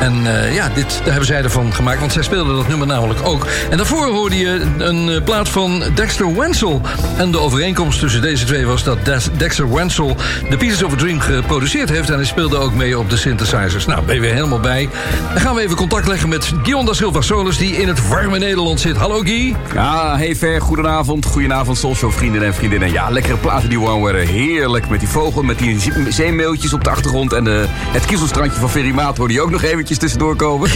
En 0.00 0.24
uh, 0.24 0.54
ja, 0.54 0.68
dit, 0.74 0.88
daar 0.98 1.08
hebben 1.08 1.26
zij 1.26 1.42
ervan 1.42 1.74
gemaakt, 1.74 2.00
want 2.00 2.12
zij 2.12 2.22
speelden 2.22 2.56
dat 2.56 2.68
nummer 2.68 2.86
namelijk 2.86 3.20
ook. 3.24 3.46
En 3.70 3.76
daarvoor 3.76 4.06
hoorde 4.06 4.38
je 4.38 4.60
een 4.78 5.08
uh, 5.08 5.22
plaat 5.22 5.48
van 5.48 5.82
Dexter 5.94 6.36
Wenzel. 6.36 6.80
En 7.16 7.30
de 7.30 7.38
overeenkomst 7.38 8.00
tussen 8.00 8.22
deze 8.22 8.44
twee 8.44 8.66
was 8.66 8.84
dat 8.84 8.98
Dexter 9.36 9.74
Wenzel... 9.74 10.16
de 10.50 10.56
Pieces 10.56 10.82
of 10.82 10.92
a 10.92 10.96
Dream 10.96 11.20
geproduceerd 11.20 11.88
heeft... 11.88 12.08
en 12.08 12.14
hij 12.14 12.24
speelde 12.24 12.56
ook 12.56 12.74
mee 12.74 12.98
op 12.98 13.10
de 13.10 13.16
synthesizers. 13.16 13.86
Nou, 13.86 14.04
ben 14.04 14.14
je 14.14 14.20
weer 14.20 14.34
helemaal 14.34 14.60
bij. 14.60 14.88
Dan 15.32 15.40
gaan 15.40 15.54
we 15.54 15.60
even 15.60 15.76
contact 15.76 16.06
leggen 16.06 16.28
met 16.28 16.52
Guillaume 16.62 16.88
da 16.88 16.94
Silva 16.94 17.20
Solis... 17.20 17.58
die 17.58 17.76
in 17.76 17.88
het 17.88 18.08
warme 18.08 18.38
Nederland 18.38 18.80
zit. 18.80 18.96
Hallo 18.96 19.20
Guy. 19.20 19.56
Ja, 19.74 20.16
hey 20.16 20.36
Ver, 20.36 20.60
goedenavond. 20.60 21.26
Goedenavond 21.26 21.78
Soulshow 21.78 22.12
vrienden 22.12 22.42
en 22.42 22.54
vriendinnen. 22.54 22.92
Ja, 22.92 23.05
lekkere 23.12 23.36
platen 23.36 23.68
die 23.68 23.80
warm 23.80 23.98
worden. 23.98 24.26
Heerlijk 24.26 24.88
met 24.88 25.00
die 25.00 25.08
vogel, 25.08 25.42
met 25.42 25.58
die 25.58 25.78
zeemeeltjes 26.08 26.72
op 26.72 26.84
de 26.84 26.90
achtergrond... 26.90 27.32
en 27.32 27.44
de, 27.44 27.64
het 27.68 28.04
kiezelstrandje 28.04 28.60
van 28.60 28.70
Ferry 28.70 28.90
Maat 28.90 29.16
hoorde 29.16 29.40
ook 29.40 29.50
nog 29.50 29.62
eventjes 29.62 29.98
tussendoor 29.98 30.36
komen. 30.36 30.70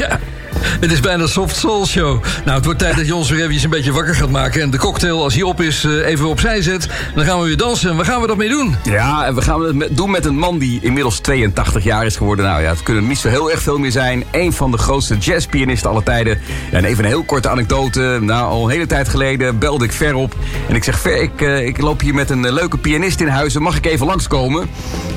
Het 0.80 0.92
is 0.92 1.00
bijna 1.00 1.26
soft 1.26 1.56
soul 1.56 1.86
show. 1.86 2.22
Nou, 2.44 2.56
het 2.56 2.64
wordt 2.64 2.80
tijd 2.80 2.96
dat 2.96 3.06
je 3.06 3.14
ons 3.14 3.30
weer 3.30 3.38
eventjes 3.38 3.62
een 3.62 3.70
beetje 3.70 3.92
wakker 3.92 4.14
gaat 4.14 4.30
maken. 4.30 4.62
En 4.62 4.70
de 4.70 4.78
cocktail, 4.78 5.22
als 5.22 5.34
hij 5.34 5.42
op 5.42 5.60
is, 5.60 5.84
even 5.84 6.28
opzij 6.28 6.62
zet. 6.62 6.88
Dan 7.14 7.24
gaan 7.24 7.40
we 7.40 7.46
weer 7.46 7.56
dansen. 7.56 7.90
En 7.90 7.96
waar 7.96 8.04
gaan 8.04 8.20
we 8.20 8.26
dat 8.26 8.36
mee 8.36 8.48
doen? 8.48 8.76
Ja, 8.82 9.26
en 9.26 9.34
we 9.34 9.42
gaan 9.42 9.64
het 9.64 9.96
doen 9.96 10.10
met 10.10 10.24
een 10.24 10.38
man 10.38 10.58
die 10.58 10.78
inmiddels 10.82 11.18
82 11.18 11.84
jaar 11.84 12.06
is 12.06 12.16
geworden. 12.16 12.44
Nou 12.44 12.62
ja, 12.62 12.68
het 12.68 12.82
kunnen 12.82 13.06
niet 13.06 13.18
zo 13.18 13.28
heel 13.28 13.50
erg 13.50 13.62
veel 13.62 13.78
meer 13.78 13.90
zijn. 13.90 14.24
Een 14.30 14.52
van 14.52 14.70
de 14.70 14.78
grootste 14.78 15.16
jazzpianisten 15.16 15.90
aller 15.90 16.02
tijden. 16.02 16.38
En 16.70 16.84
even 16.84 17.04
een 17.04 17.10
heel 17.10 17.22
korte 17.22 17.48
anekdote. 17.48 18.18
Nou, 18.20 18.50
al 18.50 18.64
een 18.64 18.70
hele 18.70 18.86
tijd 18.86 19.08
geleden 19.08 19.58
belde 19.58 19.84
ik 19.84 19.92
Ver 19.92 20.14
op. 20.14 20.34
En 20.68 20.74
ik 20.74 20.84
zeg, 20.84 20.98
Ver, 20.98 21.22
ik, 21.22 21.40
uh, 21.40 21.66
ik 21.66 21.80
loop 21.80 22.00
hier 22.00 22.14
met 22.14 22.30
een 22.30 22.52
leuke 22.52 22.78
pianist 22.78 23.20
in 23.20 23.28
huis. 23.28 23.58
Mag 23.58 23.76
ik 23.76 23.86
even 23.86 24.06
langskomen? 24.06 24.68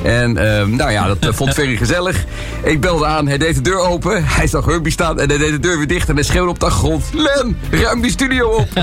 En 0.02 0.30
uh, 0.30 0.64
nou 0.64 0.90
ja, 0.90 1.14
dat 1.20 1.34
vond 1.34 1.54
Ferry 1.54 1.76
gezellig. 1.76 2.24
Ik 2.62 2.80
belde 2.80 3.06
aan, 3.06 3.28
hij 3.28 3.38
deed 3.38 3.54
de 3.54 3.60
deur 3.60 3.78
open. 3.78 4.24
Hij 4.24 4.46
zag 4.46 4.64
Herbie 4.64 4.92
staan 4.92 5.20
en 5.24 5.30
hij 5.30 5.38
deed 5.38 5.50
de 5.50 5.68
deur 5.68 5.76
weer 5.76 5.86
dicht 5.86 6.08
en 6.08 6.14
hij 6.14 6.24
schreeuwde 6.24 6.50
op 6.50 6.60
de 6.60 6.66
achtergrond... 6.66 7.04
Len, 7.12 7.58
ruim 7.70 8.00
die 8.00 8.10
studio 8.10 8.48
op. 8.48 8.68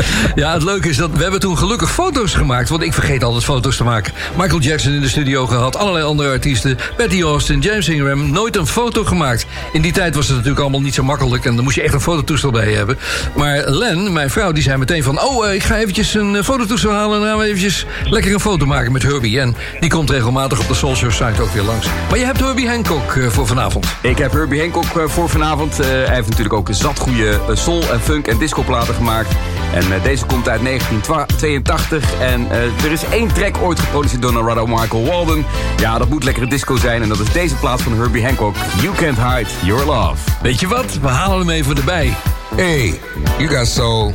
ja, 0.34 0.52
het 0.52 0.62
leuke 0.62 0.88
is 0.88 0.96
dat 0.96 1.10
we 1.12 1.22
hebben 1.22 1.40
toen 1.40 1.58
gelukkig 1.58 1.92
foto's 1.92 2.34
gemaakt. 2.34 2.68
Want 2.68 2.82
ik 2.82 2.92
vergeet 2.92 3.24
altijd 3.24 3.44
foto's 3.44 3.76
te 3.76 3.84
maken. 3.84 4.12
Michael 4.36 4.60
Jackson 4.60 4.92
in 4.92 5.00
de 5.00 5.08
studio 5.08 5.46
gehad, 5.46 5.76
allerlei 5.76 6.04
andere 6.04 6.30
artiesten. 6.30 6.78
Betty 6.96 7.22
Austin, 7.22 7.60
James 7.60 7.88
Ingram, 7.88 8.30
nooit 8.30 8.56
een 8.56 8.66
foto 8.66 9.04
gemaakt. 9.04 9.46
In 9.72 9.82
die 9.82 9.92
tijd 9.92 10.14
was 10.14 10.26
het 10.26 10.34
natuurlijk 10.34 10.62
allemaal 10.62 10.80
niet 10.80 10.94
zo 10.94 11.02
makkelijk... 11.02 11.44
en 11.44 11.54
dan 11.54 11.64
moest 11.64 11.76
je 11.76 11.82
echt 11.82 11.94
een 11.94 12.00
fototoestel 12.00 12.50
bij 12.50 12.72
hebben. 12.72 12.98
Maar 13.36 13.70
Len, 13.70 14.12
mijn 14.12 14.30
vrouw, 14.30 14.52
die 14.52 14.62
zei 14.62 14.76
meteen 14.76 15.02
van... 15.02 15.20
oh, 15.22 15.46
uh, 15.46 15.54
ik 15.54 15.62
ga 15.62 15.76
eventjes 15.76 16.14
een 16.14 16.44
fototoestel 16.44 16.92
halen... 16.92 17.14
en 17.14 17.20
dan 17.20 17.28
gaan 17.28 17.38
we 17.38 17.44
eventjes 17.44 17.86
lekker 18.04 18.32
een 18.32 18.40
foto 18.40 18.66
maken 18.66 18.92
met 18.92 19.02
Herbie. 19.02 19.40
En 19.40 19.56
die 19.80 19.90
komt 19.90 20.10
regelmatig 20.10 20.60
op 20.60 20.68
de 20.68 20.74
Soul 20.74 20.96
Show 20.96 21.10
site 21.10 21.42
ook 21.42 21.52
weer 21.52 21.62
langs. 21.62 21.86
Maar 22.08 22.18
je 22.18 22.24
hebt 22.24 22.40
Herbie 22.40 22.68
Hancock 22.68 23.14
uh, 23.14 23.28
voor 23.28 23.46
vanavond. 23.46 23.86
Ik 24.02 24.18
heb 24.18 24.32
Herbie 24.32 24.60
Hancock 24.60 25.10
voor 25.10 25.28
vanavond. 25.28 25.76
hij 25.76 26.14
heeft 26.14 26.28
natuurlijk 26.28 26.54
ook 26.54 26.68
een 26.68 26.74
zat 26.74 26.98
goede 26.98 27.40
soul 27.52 27.82
en 27.92 28.00
funk 28.00 28.26
en 28.26 28.38
discoplaten 28.38 28.94
gemaakt. 28.94 29.30
En 29.74 29.81
deze 30.02 30.26
komt 30.26 30.48
uit 30.48 30.64
1982. 30.64 32.20
En 32.20 32.50
er 32.84 32.92
is 32.92 33.04
één 33.04 33.32
track 33.34 33.56
ooit 33.62 33.80
geproduceerd 33.80 34.22
door 34.22 34.32
Narada 34.32 34.64
Michael 34.66 35.04
Walden. 35.04 35.44
Ja, 35.76 35.98
dat 35.98 36.08
moet 36.08 36.24
lekkere 36.24 36.46
disco 36.46 36.76
zijn. 36.76 37.02
En 37.02 37.08
dat 37.08 37.18
is 37.18 37.32
deze 37.32 37.54
plaat 37.54 37.82
van 37.82 37.94
Herbie 37.94 38.24
Hancock. 38.24 38.54
You 38.80 38.94
Can't 38.94 39.18
Hide 39.18 39.50
Your 39.64 39.84
Love. 39.84 40.16
Weet 40.42 40.60
je 40.60 40.68
wat? 40.68 40.98
We 41.00 41.08
halen 41.08 41.38
hem 41.38 41.50
even 41.50 41.76
erbij. 41.76 42.16
Hey, 42.56 43.00
you 43.38 43.48
got 43.56 43.66
soul. 43.66 44.14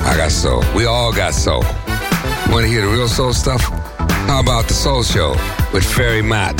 I 0.00 0.20
got 0.20 0.30
soul. 0.30 0.62
We 0.74 0.86
all 0.86 1.12
got 1.12 1.34
soul. 1.34 1.64
Want 2.50 2.62
to 2.62 2.70
hear 2.70 2.80
the 2.80 2.90
real 2.90 3.08
soul 3.08 3.32
stuff? 3.32 3.70
How 4.26 4.38
about 4.38 4.68
the 4.68 4.74
Soul 4.74 5.02
Show 5.02 5.36
with 5.72 5.84
Ferry 5.84 6.22
Matt? 6.22 6.56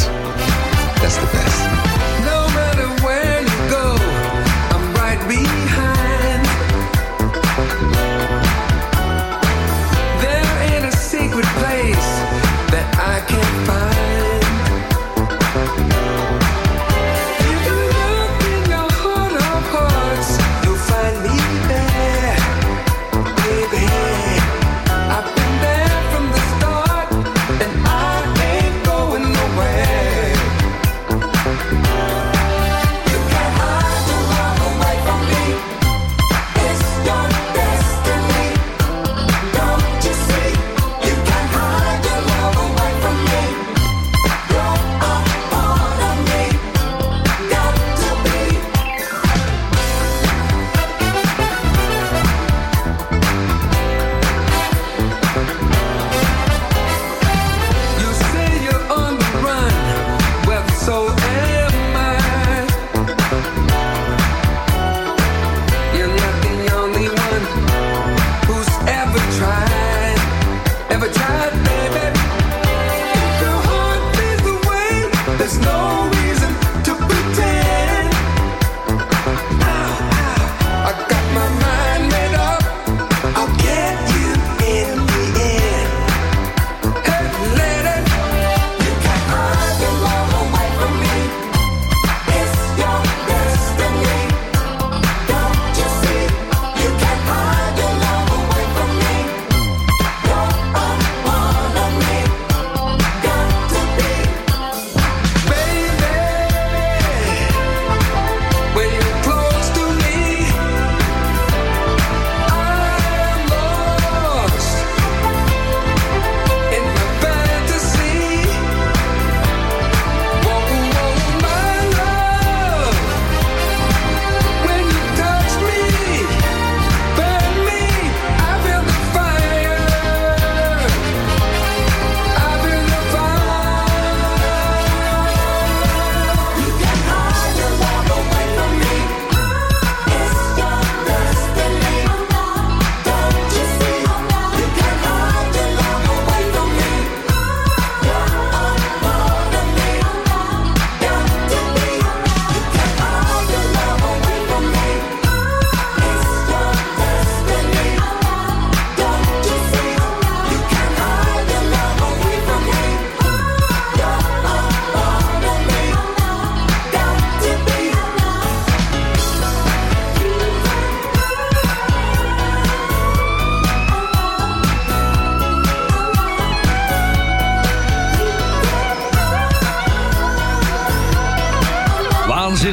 That's 1.00 1.16
the 1.16 1.28
best. 1.32 1.87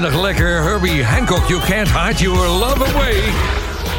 Waanzinnig 0.01 0.21
lekker. 0.21 0.61
Herbie 0.61 1.03
Hancock, 1.03 1.47
You 1.47 1.61
Can't 1.61 1.89
Hide 1.91 2.23
Your 2.23 2.47
Love 2.47 2.85
Away. 2.85 3.15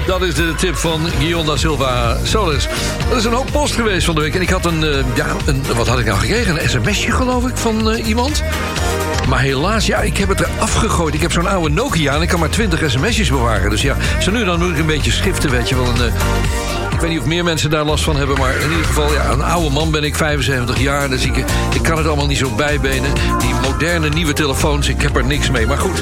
Dat 0.06 0.22
is 0.22 0.34
de 0.34 0.54
tip 0.56 0.76
van 0.76 1.00
Guillaume 1.18 1.46
da 1.46 1.56
Silva 1.56 2.16
Solis. 2.22 2.68
Dat 3.08 3.18
is 3.18 3.24
een 3.24 3.32
hoop 3.32 3.50
post 3.52 3.74
geweest 3.74 4.06
van 4.06 4.14
de 4.14 4.20
week. 4.20 4.34
En 4.34 4.40
ik 4.40 4.50
had 4.50 4.64
een, 4.64 4.84
eh, 4.84 5.04
ja, 5.14 5.26
een, 5.46 5.62
wat 5.74 5.86
had 5.86 5.98
ik 5.98 6.06
nou 6.06 6.18
gekregen? 6.18 6.62
Een 6.62 6.68
sms'je 6.68 7.10
geloof 7.10 7.46
ik 7.46 7.56
van 7.56 7.90
eh, 7.90 8.06
iemand. 8.06 8.42
Maar 9.28 9.40
helaas, 9.40 9.86
ja, 9.86 9.98
ik 9.98 10.16
heb 10.16 10.28
het 10.28 10.40
er 10.40 10.48
afgegooid. 10.58 11.14
Ik 11.14 11.20
heb 11.20 11.32
zo'n 11.32 11.48
oude 11.48 11.74
Nokia 11.74 12.14
en 12.14 12.22
ik 12.22 12.28
kan 12.28 12.40
maar 12.40 12.50
20 12.50 12.90
sms'jes 12.90 13.30
bewaren. 13.30 13.70
Dus 13.70 13.82
ja, 13.82 13.96
zo 14.20 14.30
nu 14.30 14.44
dan 14.44 14.58
moet 14.58 14.70
ik 14.70 14.78
een 14.78 14.86
beetje 14.86 15.12
schiften, 15.12 15.50
weet 15.50 15.68
je 15.68 15.74
wel. 15.74 15.86
Een, 15.86 15.96
eh, 15.96 16.65
ik 16.96 17.02
weet 17.02 17.10
niet 17.10 17.20
of 17.20 17.26
meer 17.26 17.44
mensen 17.44 17.70
daar 17.70 17.84
last 17.84 18.04
van 18.04 18.16
hebben... 18.16 18.38
maar 18.38 18.54
in 18.54 18.70
ieder 18.70 18.84
geval, 18.84 19.12
ja, 19.12 19.30
een 19.30 19.42
oude 19.42 19.70
man 19.70 19.90
ben 19.90 20.04
ik, 20.04 20.14
75 20.14 20.78
jaar. 20.78 21.08
Dus 21.08 21.24
ik, 21.24 21.36
ik 21.74 21.82
kan 21.82 21.96
het 21.96 22.06
allemaal 22.06 22.26
niet 22.26 22.38
zo 22.38 22.50
bijbenen. 22.50 23.10
Die 23.38 23.54
moderne 23.62 24.08
nieuwe 24.08 24.32
telefoons, 24.32 24.88
ik 24.88 25.02
heb 25.02 25.16
er 25.16 25.24
niks 25.24 25.50
mee. 25.50 25.66
Maar 25.66 25.78
goed, 25.78 26.00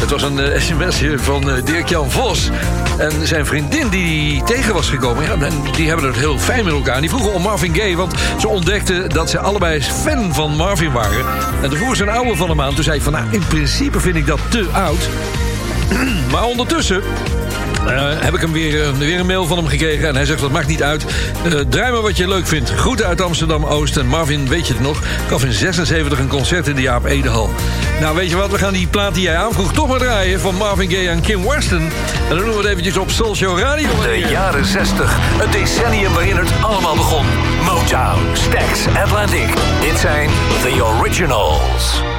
het 0.00 0.10
was 0.10 0.22
een 0.22 0.38
eh, 0.38 0.60
sms'je 0.66 1.18
van 1.18 1.50
eh, 1.50 1.64
Dirk-Jan 1.64 2.10
Vos. 2.10 2.50
En 2.98 3.26
zijn 3.26 3.46
vriendin 3.46 3.88
die 3.88 4.42
tegen 4.42 4.74
was 4.74 4.88
gekomen... 4.88 5.24
Ja, 5.24 5.48
die 5.76 5.88
hebben 5.88 6.06
het 6.06 6.16
heel 6.16 6.38
fijn 6.38 6.64
met 6.64 6.72
elkaar. 6.72 6.94
En 6.94 7.00
die 7.00 7.10
vroegen 7.10 7.32
om 7.32 7.42
Marvin 7.42 7.74
Gaye, 7.74 7.96
want 7.96 8.14
ze 8.38 8.48
ontdekten... 8.48 9.08
dat 9.08 9.30
ze 9.30 9.38
allebei 9.38 9.82
fan 9.82 10.34
van 10.34 10.56
Marvin 10.56 10.92
waren. 10.92 11.26
En 11.62 11.68
toen 11.68 11.78
vroeg 11.78 11.96
ze 11.96 12.02
een 12.02 12.08
oude 12.08 12.36
van 12.36 12.48
hem 12.48 12.60
aan. 12.60 12.74
Toen 12.74 12.84
zei 12.84 12.96
ik 12.96 13.02
van, 13.02 13.12
nou, 13.12 13.24
in 13.30 13.46
principe 13.48 14.00
vind 14.00 14.16
ik 14.16 14.26
dat 14.26 14.40
te 14.48 14.66
oud. 14.72 15.08
maar 16.32 16.44
ondertussen 16.44 17.02
eh, 17.86 18.24
heb 18.24 18.34
ik 18.34 18.40
hem 18.40 18.52
weer, 18.52 18.82
eh, 18.82 18.90
weer 18.90 19.20
een 19.20 19.26
mail 19.26 19.46
van 19.46 19.56
hem 19.56 19.66
gekregen. 19.66 20.08
En 20.08 20.14
hij 20.14 20.24
zegt, 20.24 20.40
dat 20.40 20.50
maakt 20.50 20.66
niet 20.66 20.82
uit. 20.82 21.04
Eh, 21.44 21.52
draai 21.68 21.92
maar 21.92 22.02
wat 22.02 22.16
je 22.16 22.28
leuk 22.28 22.46
vindt. 22.46 22.70
Groeten 22.70 23.06
uit 23.06 23.20
Amsterdam-Oost. 23.20 23.96
En 23.96 24.06
Marvin, 24.06 24.48
weet 24.48 24.66
je 24.66 24.72
het 24.72 24.82
nog? 24.82 25.02
Gaf 25.28 25.44
in 25.44 25.52
76 25.52 26.18
een 26.18 26.28
concert 26.28 26.68
in 26.68 26.74
de 26.74 26.82
Jaap 26.82 27.04
Edehal. 27.04 27.50
Nou, 28.00 28.16
weet 28.16 28.30
je 28.30 28.36
wat? 28.36 28.50
We 28.50 28.58
gaan 28.58 28.72
die 28.72 28.86
plaat 28.86 29.14
die 29.14 29.22
jij 29.22 29.36
aanvroeg 29.36 29.72
toch 29.72 29.88
maar 29.88 29.98
draaien... 29.98 30.40
van 30.40 30.54
Marvin 30.54 30.90
Gaye 30.90 31.08
en 31.08 31.20
Kim 31.20 31.48
Weston. 31.48 31.90
En 32.28 32.36
dan 32.36 32.38
doen 32.38 32.50
we 32.50 32.56
het 32.56 32.66
eventjes 32.66 32.96
op 32.96 33.10
Soul 33.10 33.58
Radio. 33.58 33.88
De 34.02 34.26
jaren 34.30 34.64
60. 34.64 35.16
Het 35.18 35.52
decennium 35.52 36.12
waarin 36.12 36.36
het 36.36 36.50
allemaal 36.60 36.96
begon. 36.96 37.26
Motown, 37.64 38.20
Stax, 38.32 38.86
Atlantic. 39.02 39.48
Dit 39.80 39.98
zijn 39.98 40.30
The 40.62 40.84
Originals. 40.84 42.11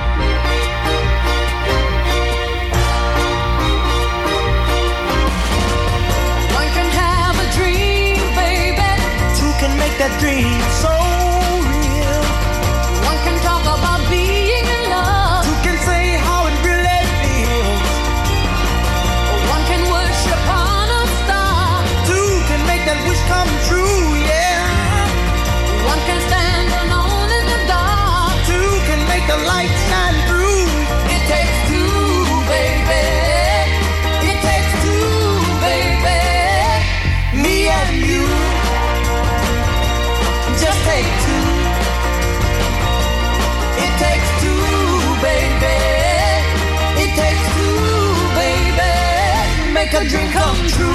Dream 50.09 50.29
come 50.31 50.67
true. 50.67 50.93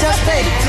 Just 0.00 0.20
take 0.26 0.63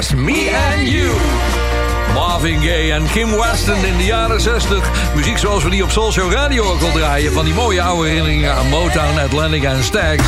Me 0.00 0.48
and 0.48 0.88
you. 0.88 1.12
Marvin 2.14 2.60
Gaye 2.60 2.92
en 2.92 3.06
Kim 3.06 3.36
Weston 3.36 3.84
in 3.84 3.96
de 3.96 4.04
jaren 4.04 4.40
60. 4.40 4.90
Muziek 5.14 5.38
zoals 5.38 5.64
we 5.64 5.70
die 5.70 5.82
op 5.82 5.90
Soul 5.90 6.12
Show 6.12 6.32
Radio 6.32 6.64
ook 6.64 6.80
al 6.82 6.92
draaien. 6.92 7.32
Van 7.32 7.44
die 7.44 7.54
mooie 7.54 7.82
oude 7.82 8.08
herinneringen 8.08 8.54
aan 8.54 8.68
Motown, 8.68 9.18
Atlantic 9.18 9.62
en 9.62 9.84
Stax. 9.84 10.22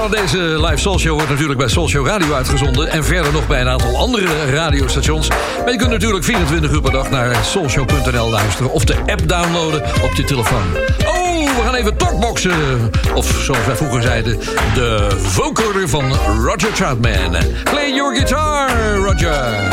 Ja, 0.00 0.08
deze 0.08 0.38
live 0.38 0.76
Soul 0.76 0.98
Show 0.98 1.14
wordt 1.14 1.28
natuurlijk 1.28 1.58
bij 1.58 1.68
Soul 1.68 1.88
Show 1.88 2.06
Radio 2.06 2.32
uitgezonden. 2.32 2.88
En 2.88 3.04
verder 3.04 3.32
nog 3.32 3.46
bij 3.46 3.60
een 3.60 3.68
aantal 3.68 3.96
andere 3.96 4.50
radiostations. 4.50 5.28
Maar 5.28 5.70
je 5.70 5.76
kunt 5.76 5.90
natuurlijk 5.90 6.24
24 6.24 6.70
uur 6.70 6.80
per 6.80 6.92
dag 6.92 7.10
naar 7.10 7.44
soulshow.nl 7.44 8.30
luisteren. 8.30 8.72
Of 8.72 8.84
de 8.84 8.96
app 9.06 9.28
downloaden 9.28 9.82
op 10.02 10.12
je 10.14 10.24
telefoon. 10.24 10.62
Oh, 11.06 11.56
we 11.56 11.62
gaan 11.64 11.74
even 11.74 11.96
talkboxen. 11.96 12.90
Of 13.14 13.26
zoals 13.26 13.66
wij 13.66 13.76
vroeger 13.76 14.02
zeiden, 14.02 14.38
de 14.74 15.06
vocoder 15.16 15.88
van 15.88 16.14
Roger 16.44 16.72
Troutman. 16.72 17.36
Play 17.64 17.94
your 17.94 18.14
guitar, 18.16 18.70
Roger. 18.94 19.68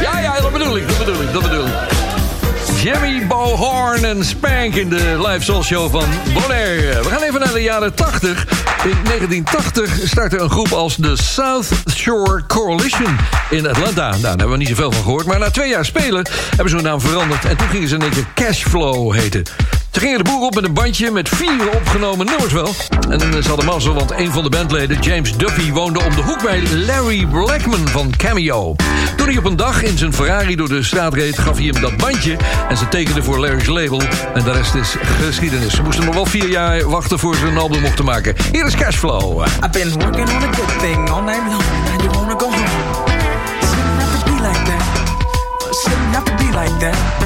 Ja, 0.00 0.18
ja, 0.20 0.40
dat 0.40 0.52
bedoel 0.52 0.76
ik, 0.76 0.88
dat 0.88 0.98
bedoel 0.98 1.22
ik, 1.22 1.32
dat 1.32 1.42
bedoel 1.42 1.66
ik. 1.66 1.72
Jimmy 2.82 3.26
Bohorn 3.26 4.04
en 4.04 4.24
Spank 4.24 4.74
in 4.74 4.88
de 4.88 5.20
live 5.26 5.44
soul 5.44 5.62
show 5.62 5.90
van 5.90 6.04
Bonaire. 6.34 7.02
We 7.02 7.08
gaan 7.08 7.22
even 7.22 7.40
naar 7.40 7.52
de 7.52 7.62
jaren 7.62 7.94
80. 7.94 8.46
In 8.84 8.96
1980 9.04 10.08
startte 10.08 10.38
een 10.38 10.50
groep 10.50 10.72
als 10.72 10.96
de 10.96 11.16
South 11.16 11.68
Shore 11.94 12.46
Coalition 12.46 13.16
in 13.50 13.66
Atlanta. 13.68 14.08
Nou, 14.08 14.20
daar 14.20 14.30
hebben 14.30 14.50
we 14.50 14.56
niet 14.56 14.68
zoveel 14.68 14.92
van 14.92 15.02
gehoord. 15.02 15.26
Maar 15.26 15.38
na 15.38 15.50
twee 15.50 15.68
jaar 15.68 15.84
spelen 15.84 16.28
hebben 16.48 16.68
ze 16.68 16.74
hun 16.74 16.84
naam 16.84 17.00
veranderd. 17.00 17.44
En 17.44 17.56
toen 17.56 17.68
gingen 17.68 17.88
ze 17.88 17.96
één 17.96 18.10
keer 18.10 18.26
Cashflow 18.34 19.14
heten. 19.14 19.42
Ze 19.90 20.00
gingen 20.00 20.18
de 20.18 20.24
boer 20.24 20.40
op 20.40 20.54
met 20.54 20.64
een 20.64 20.72
bandje 20.72 21.10
met 21.10 21.28
vier 21.28 21.70
opgenomen 21.74 22.26
nummers 22.26 22.52
wel. 22.52 22.74
En 23.08 23.42
ze 23.42 23.48
hadden 23.48 23.66
mazzel, 23.66 23.94
want 23.94 24.10
een 24.10 24.32
van 24.32 24.42
de 24.42 24.48
bandleden, 24.48 25.00
James 25.00 25.36
Duffy... 25.36 25.72
woonde 25.72 26.04
om 26.04 26.14
de 26.14 26.22
hoek 26.22 26.42
bij 26.42 26.62
Larry 26.86 27.26
Blackman 27.26 27.88
van 27.88 28.12
Cameo. 28.16 28.76
Toen 29.16 29.26
hij 29.26 29.36
op 29.36 29.44
een 29.44 29.56
dag 29.56 29.82
in 29.82 29.98
zijn 29.98 30.12
Ferrari 30.12 30.56
door 30.56 30.68
de 30.68 30.82
straat 30.82 31.14
reed... 31.14 31.38
gaf 31.38 31.56
hij 31.56 31.66
hem 31.66 31.80
dat 31.80 31.96
bandje 31.96 32.36
en 32.68 32.76
ze 32.76 32.88
tekenden 32.88 33.24
voor 33.24 33.38
Larry's 33.38 33.66
label. 33.66 34.02
En 34.34 34.44
de 34.44 34.52
rest 34.52 34.74
is 34.74 34.96
geschiedenis. 35.00 35.74
Ze 35.74 35.82
moesten 35.82 36.04
nog 36.04 36.14
wel 36.14 36.26
vier 36.26 36.48
jaar 36.48 36.88
wachten 36.88 37.18
voor 37.18 37.36
ze 37.36 37.46
een 37.46 37.58
album 37.58 37.80
mochten 37.80 38.04
maken. 38.04 38.34
Hier 38.52 38.66
is 38.66 38.74
Cashflow. 38.74 39.40
I've 39.40 39.70
been 39.70 39.92
working 39.92 40.28
on 40.28 40.42
a 40.42 40.52
good 40.52 40.78
thing 40.80 41.10
all 41.10 41.22
night 41.22 41.50
long. 41.50 41.62
Now 41.84 42.02
you 42.02 42.10
wanna 42.12 42.38
go 42.38 42.50
home. 42.50 42.66
Shouldn't 43.60 44.00
have 44.02 44.24
be 44.24 44.42
like 44.48 44.64
that. 44.64 44.82
Shouldn't 45.82 46.14
have 46.14 46.36
be 46.36 46.58
like 46.58 46.78
that. 46.78 47.19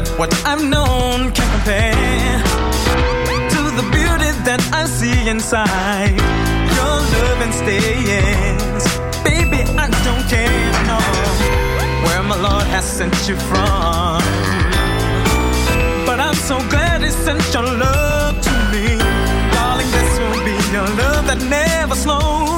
That 0.00 0.18
what 0.18 0.32
I've 0.46 0.64
known 0.64 1.30
can 1.32 1.48
compare 1.56 2.40
to 3.54 3.62
the 3.78 3.86
beauty 3.92 4.30
that 4.48 4.60
I 4.72 4.86
see 4.86 5.28
inside 5.28 6.16
your 6.76 6.96
love 7.14 7.38
and 7.44 7.52
stays. 7.52 8.82
Baby, 9.24 9.60
I 9.76 9.86
don't 10.06 10.24
care 10.34 10.70
no, 10.90 11.00
where 12.04 12.22
my 12.22 12.38
Lord 12.48 12.66
has 12.74 12.84
sent 12.84 13.14
you 13.28 13.36
from. 13.50 14.22
But 16.06 16.18
I'm 16.20 16.38
so 16.50 16.56
glad 16.72 17.02
He 17.02 17.10
sent 17.10 17.42
your 17.52 17.64
love 17.64 18.40
to 18.40 18.54
me. 18.72 18.96
Darling, 19.52 19.90
this 19.96 20.12
will 20.20 20.44
be 20.48 20.56
your 20.76 20.88
love 21.02 21.26
that 21.28 21.40
never 21.48 21.94
slows. 21.94 22.49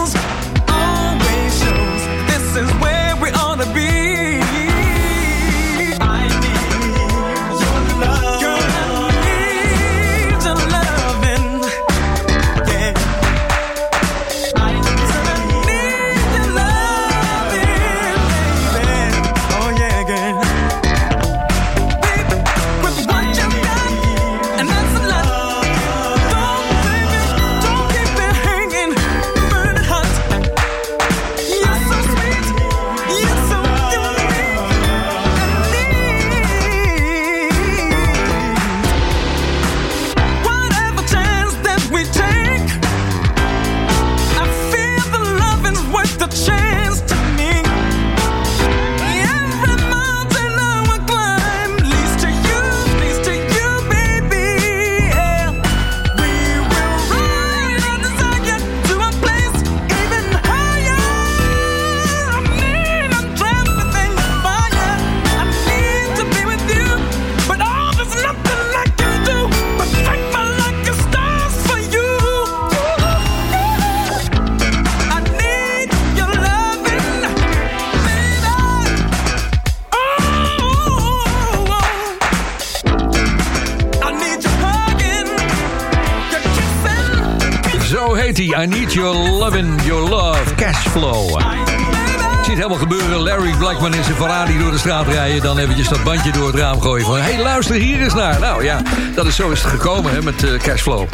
Need 88.92 89.00
Your 89.00 89.86
Your 89.86 90.08
Love. 90.10 90.54
Cashflow. 90.54 91.28
Ik 91.28 92.44
zie 92.44 92.54
het 92.54 92.56
helemaal 92.56 92.78
gebeuren. 92.78 93.18
Larry 93.18 93.54
Blackman 93.58 93.94
in 93.94 94.04
zijn 94.04 94.16
Ferrari 94.16 94.58
door 94.58 94.70
de 94.70 94.78
straat 94.78 95.06
rijden. 95.06 95.42
Dan 95.42 95.58
eventjes 95.58 95.88
dat 95.88 96.04
bandje 96.04 96.32
door 96.32 96.46
het 96.46 96.56
raam 96.56 96.80
gooien. 96.80 97.06
Van, 97.06 97.16
hey, 97.16 97.42
luister 97.42 97.74
hier 97.74 98.02
eens 98.02 98.14
naar. 98.14 98.40
Nou 98.40 98.64
ja, 98.64 98.82
dat 99.14 99.26
is 99.26 99.36
zo 99.36 99.50
is 99.50 99.62
het 99.62 99.70
gekomen 99.70 100.12
hè, 100.12 100.22
met 100.22 100.44
eh, 100.44 100.58
Cashflow. 100.58 101.08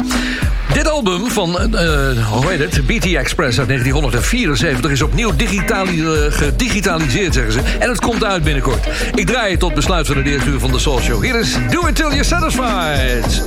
Dit 0.73 0.89
album 0.89 1.29
van, 1.29 1.59
eh, 1.59 2.27
hoe 2.27 2.49
heet 2.49 2.59
het, 2.59 2.85
BT 2.85 3.05
Express 3.05 3.59
uit 3.59 3.67
1974... 3.67 4.91
is 4.91 5.01
opnieuw 5.01 5.35
digitali 5.35 6.03
eh, 6.03 6.11
gedigitaliseerd, 6.29 7.33
zeggen 7.33 7.53
ze. 7.53 7.59
En 7.79 7.89
het 7.89 7.99
komt 7.99 8.23
uit 8.23 8.43
binnenkort. 8.43 8.87
Ik 9.15 9.25
draai 9.25 9.51
het 9.51 9.59
tot 9.59 9.73
besluit 9.73 10.07
van 10.07 10.23
de 10.23 10.29
eerste 10.29 10.49
uur 10.49 10.59
van 10.59 10.71
de 10.71 10.79
Soul 10.79 10.99
Show. 10.99 11.23
Hier 11.23 11.39
is 11.39 11.57
Do 11.69 11.87
It 11.87 11.95
Till 11.95 12.09
You're 12.09 12.23
Satisfied. 12.23 13.43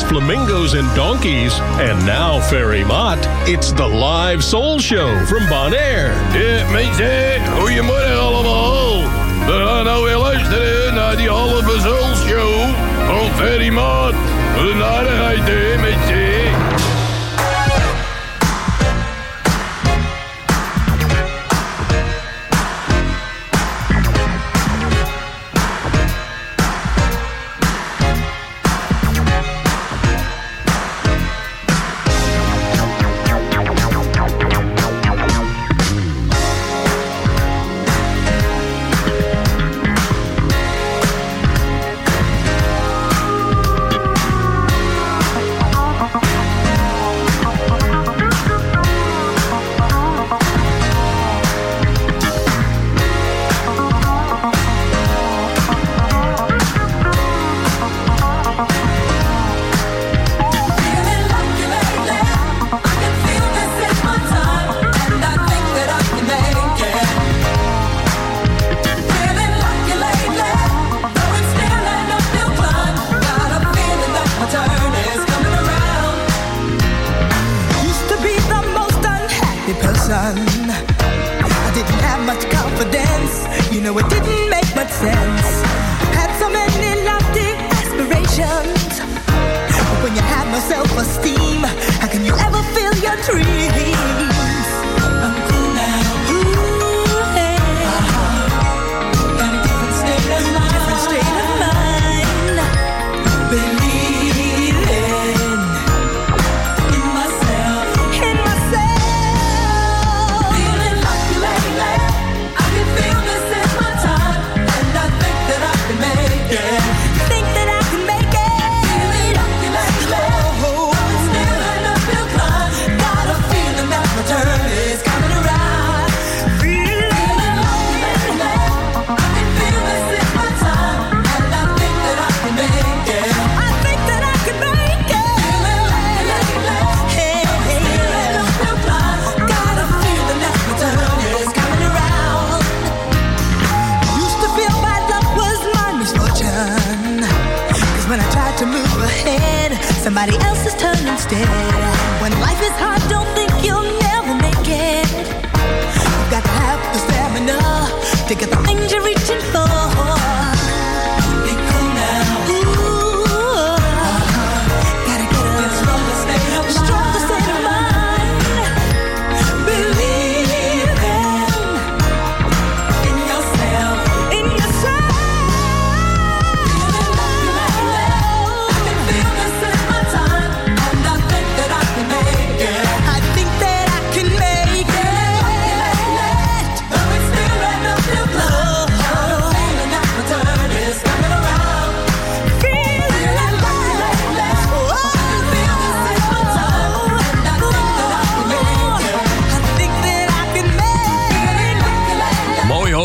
it's 0.00 0.08
flamingos 0.08 0.74
and 0.74 0.86
donkeys. 0.94 1.58
And 1.80 1.98
now, 2.06 2.40
Ferry 2.40 2.84
Mott, 2.84 3.18
it's 3.48 3.72
the 3.72 3.86
live 3.86 4.44
soul 4.44 4.78
show 4.78 5.08
from 5.26 5.46
Bonaire. 5.48 6.12
Yeah, 6.34 6.70
mate, 6.72 6.98
yeah. 6.98 7.58
Hoe 7.58 7.72
je 7.72 7.82
moeder 7.82 8.18
allemaal. 8.18 9.02
We 9.46 9.64
gaan 9.66 9.84
nou 9.84 10.04
weer 10.04 10.16
luisteren 10.16 10.94
naar 10.94 11.16
die 11.16 11.28
halve 11.28 11.80
soul 11.80 12.14
show 12.14 12.68
van 13.06 13.30
Ferry 13.36 13.68
Mott. 13.68 14.14
Een 14.58 14.82
aardigheid, 14.82 15.42
hè, 15.44 15.78
met 15.80 16.08
je. 16.08 16.27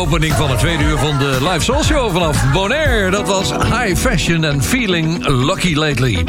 opening 0.04 0.34
van 0.34 0.50
het 0.50 0.58
tweede 0.58 0.84
uur 0.84 0.98
van 0.98 1.18
de 1.18 1.38
Live 1.40 1.60
Soul 1.60 1.82
Show 1.82 2.12
vanaf 2.12 2.52
Bonaire. 2.52 3.10
Dat 3.10 3.26
was 3.26 3.52
High 3.52 3.96
Fashion 3.96 4.44
and 4.44 4.66
Feeling 4.66 5.26
Lucky 5.26 5.74
Lately. 5.74 6.24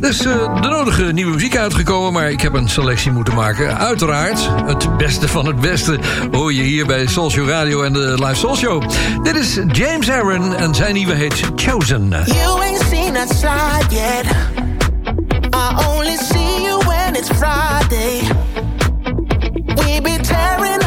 Dus 0.00 0.26
uh, 0.26 0.62
de 0.62 0.68
nodige 0.68 1.02
nieuwe 1.02 1.32
muziek 1.32 1.56
uitgekomen, 1.56 2.12
maar 2.12 2.30
ik 2.30 2.40
heb 2.40 2.54
een 2.54 2.68
selectie 2.68 3.10
moeten 3.10 3.34
maken. 3.34 3.78
Uiteraard, 3.78 4.48
het 4.66 4.96
beste 4.96 5.28
van 5.28 5.46
het 5.46 5.60
beste 5.60 5.98
hoor 6.30 6.52
je 6.52 6.62
hier 6.62 6.86
bij 6.86 7.06
Soul 7.06 7.30
Radio 7.46 7.82
en 7.82 7.92
de 7.92 8.14
Live 8.18 8.34
Soul 8.34 8.56
Show. 8.56 8.82
Dit 9.22 9.36
is 9.36 9.58
James 9.72 10.10
Aaron 10.10 10.54
en 10.56 10.74
zijn 10.74 10.94
nieuwe 10.94 11.14
heet 11.14 11.42
Chosen. 11.56 12.08
You 12.08 12.60
ain't 12.62 12.82
seen 12.90 13.12
yet. 13.90 14.26
I 15.54 15.86
only 15.88 16.16
see 16.16 16.62
you 16.62 16.78
when 16.86 17.14
it's 17.14 17.28
Friday. 17.28 18.20
We 19.66 20.00
be 20.02 20.18
tearing 20.22 20.79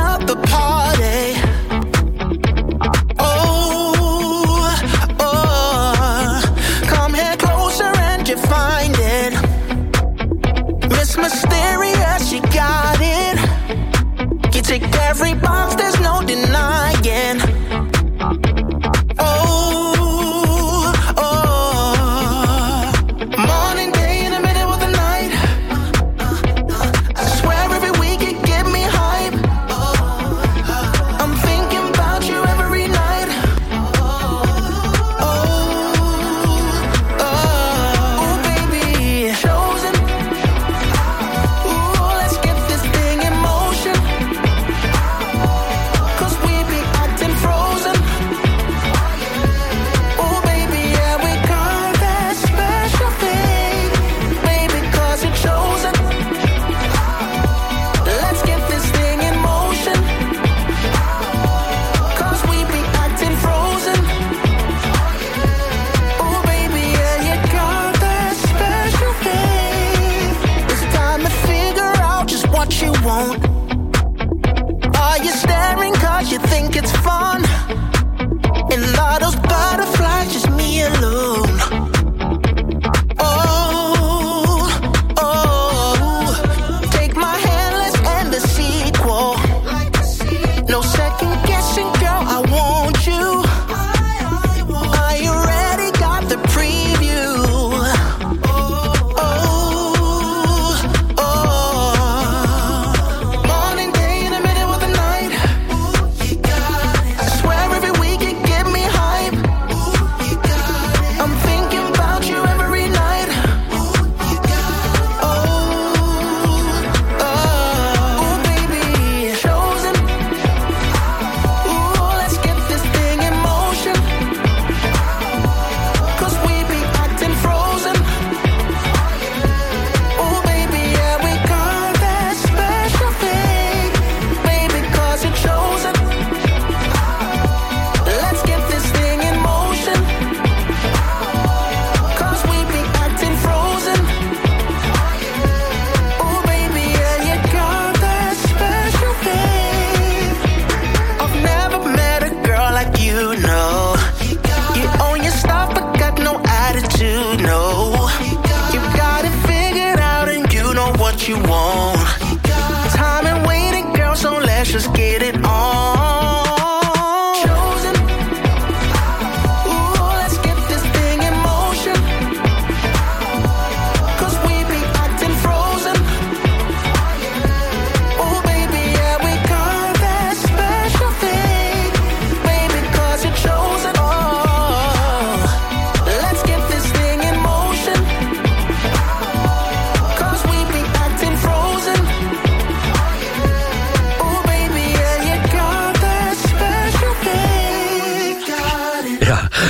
Check 14.73 14.95
every 15.01 15.35
box, 15.35 15.75
there's 15.75 15.99
no 15.99 16.23
denying. 16.23 16.52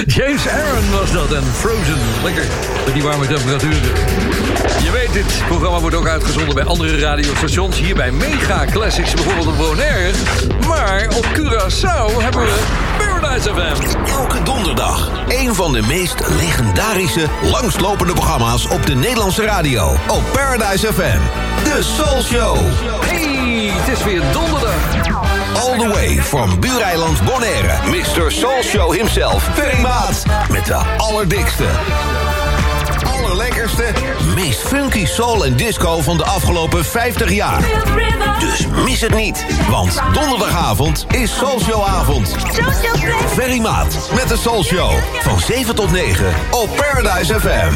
James 0.06 0.48
Aaron 0.48 0.92
was 0.92 1.12
dat 1.12 1.34
en 1.34 1.44
Frozen. 1.44 1.98
Lekker, 2.24 2.46
met 2.86 2.94
die 2.94 3.04
warme 3.04 3.28
temperatuur. 3.28 3.82
Je 4.84 4.92
weet, 4.92 5.14
dit 5.14 5.44
programma 5.48 5.80
wordt 5.80 5.96
ook 5.96 6.08
uitgezonden 6.08 6.56
bij 6.56 6.64
andere 6.64 7.00
radiostations. 7.00 7.80
Hier 7.80 7.96
bij 7.96 8.12
Mega 8.12 8.66
Classics, 8.72 9.14
bijvoorbeeld 9.14 9.48
op 9.48 9.58
Bonaire. 9.58 10.12
Maar 10.68 11.08
op 11.16 11.26
Curaçao 11.26 12.22
hebben 12.22 12.42
we 12.42 12.60
Paradise 12.98 13.50
FM. 13.50 14.10
Elke 14.10 14.44
donderdag 14.44 15.12
een 15.28 15.56
van 15.56 15.74
de 15.74 15.82
meest 15.82 16.28
legendarische, 16.28 17.28
langslopende 17.42 18.14
programma's 18.14 18.66
op 18.66 18.86
de 18.86 18.96
Nederlandse 18.96 19.44
radio. 19.44 19.96
Op 20.08 20.24
Paradise 20.34 20.94
FM. 20.94 21.20
De 21.64 21.80
Soul 21.84 22.22
Show. 22.22 22.58
Hey, 23.06 23.72
het 23.74 23.98
is 23.98 24.04
weer 24.04 24.22
donderdag. 24.32 25.03
All 25.56 25.78
the 25.78 25.90
way 25.94 26.18
from 26.22 26.60
Buureiland 26.60 27.24
Bonaire. 27.26 27.80
Mr. 27.86 28.32
Soul 28.32 28.62
Show 28.62 28.92
himself, 28.92 29.44
Ferry 29.44 29.82
Maat. 29.82 30.24
Met 30.50 30.66
de 30.66 30.76
allerdikste, 30.98 31.66
allerlekkerste, 33.04 33.86
meest 34.36 34.60
funky 34.60 35.06
soul 35.06 35.46
en 35.46 35.56
disco 35.56 36.02
van 36.02 36.18
de 36.18 36.26
afgelopen 36.26 36.86
50 36.86 37.32
jaar. 37.32 37.62
Dus 38.40 38.68
mis 38.86 39.02
het 39.02 39.16
niet, 39.16 39.46
want 39.70 40.02
donderdagavond 40.14 41.06
is 41.10 41.38
Soul 41.38 41.60
Show 41.60 41.84
avond. 41.88 42.36
Ferry 43.28 43.60
Maat 43.60 44.10
met 44.16 44.28
de 44.28 44.38
Soul 44.38 44.64
Show. 44.64 44.92
Van 45.22 45.40
7 45.40 45.76
tot 45.76 45.92
9 45.92 46.34
op 46.52 46.70
Paradise 46.76 47.40
FM. 47.40 47.74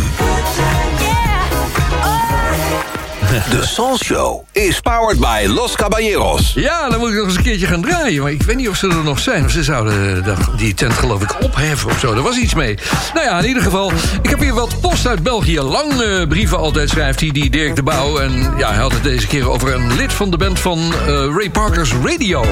De 3.50 3.66
Soul 3.66 3.98
Show 3.98 4.46
is 4.52 4.80
powered 4.80 5.20
by 5.20 5.46
Los 5.48 5.76
Caballeros. 5.76 6.52
Ja, 6.56 6.90
dan 6.90 7.00
moet 7.00 7.10
ik 7.10 7.16
nog 7.16 7.26
eens 7.26 7.36
een 7.36 7.44
keertje 7.44 7.66
gaan 7.68 7.82
draaien. 7.82 8.22
Maar 8.22 8.32
ik 8.32 8.42
weet 8.44 8.56
niet 8.56 8.70
of 8.70 8.76
ze 8.78 8.88
er 8.88 9.04
nog 9.04 9.20
zijn. 9.20 9.46
Of 9.46 9.52
ze 9.52 9.64
zouden 9.64 10.24
dat- 10.24 10.38
die 10.58 10.74
tent 10.74 10.94
geloof 10.94 11.22
ik 11.22 11.36
opheffen 11.42 11.90
of 11.90 12.00
zo. 12.00 12.14
Er 12.14 12.22
was 12.22 12.38
iets 12.38 12.54
mee. 12.54 12.78
Nou 13.14 13.26
ja, 13.26 13.40
in 13.40 13.46
ieder 13.48 13.64
geval. 13.64 13.92
Ik 14.22 14.30
heb 14.30 14.40
hier 14.40 14.54
wat 14.54 14.82
post 14.82 15.08
uit 15.08 15.24
België. 15.24 15.62
Lang 15.62 16.02
eh, 16.02 16.28
brieven 16.28 16.58
altijd 16.58 16.90
schrijft 16.90 17.20
hij, 17.20 17.30
die 17.32 17.50
Dirk 17.50 17.76
de 17.76 17.84
Pauw. 17.84 18.18
En 18.20 18.54
ja, 18.58 18.68
hij 18.70 18.82
had 18.82 18.92
het 18.92 19.04
deze 19.04 19.28
keer 19.28 19.50
over 19.50 19.74
een 19.74 19.96
lid 19.96 20.14
van 20.14 20.30
de 20.30 20.38
band 20.38 20.60
van 20.60 20.80
eh, 20.80 21.08
Ray 21.36 21.50
Parker's 21.50 21.92
Radio. 22.06 22.46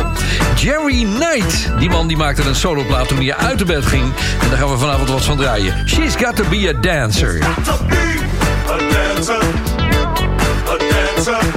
Jerry 0.56 1.08
Knight. 1.16 1.70
Die 1.80 1.90
man 1.90 2.08
die 2.08 2.18
maakte 2.18 2.42
een 2.48 2.56
soloplaat 2.56 3.08
toen 3.08 3.18
hij 3.18 3.36
uit 3.36 3.58
de 3.60 3.66
bed 3.66 3.86
ging. 3.86 4.04
En 4.42 4.50
daar 4.50 4.58
gaan 4.58 4.72
we 4.72 4.78
vanavond 4.78 5.10
wat 5.10 5.26
van 5.26 5.38
draaien. 5.38 5.90
She's 5.90 6.16
got 6.16 6.36
to 6.36 6.44
be 6.50 6.74
a 6.76 6.82
dancer. 6.82 7.40
A 7.44 7.54
dancer, 7.64 8.20
a 8.70 8.78
dancer, 9.16 9.44
a 11.28 11.55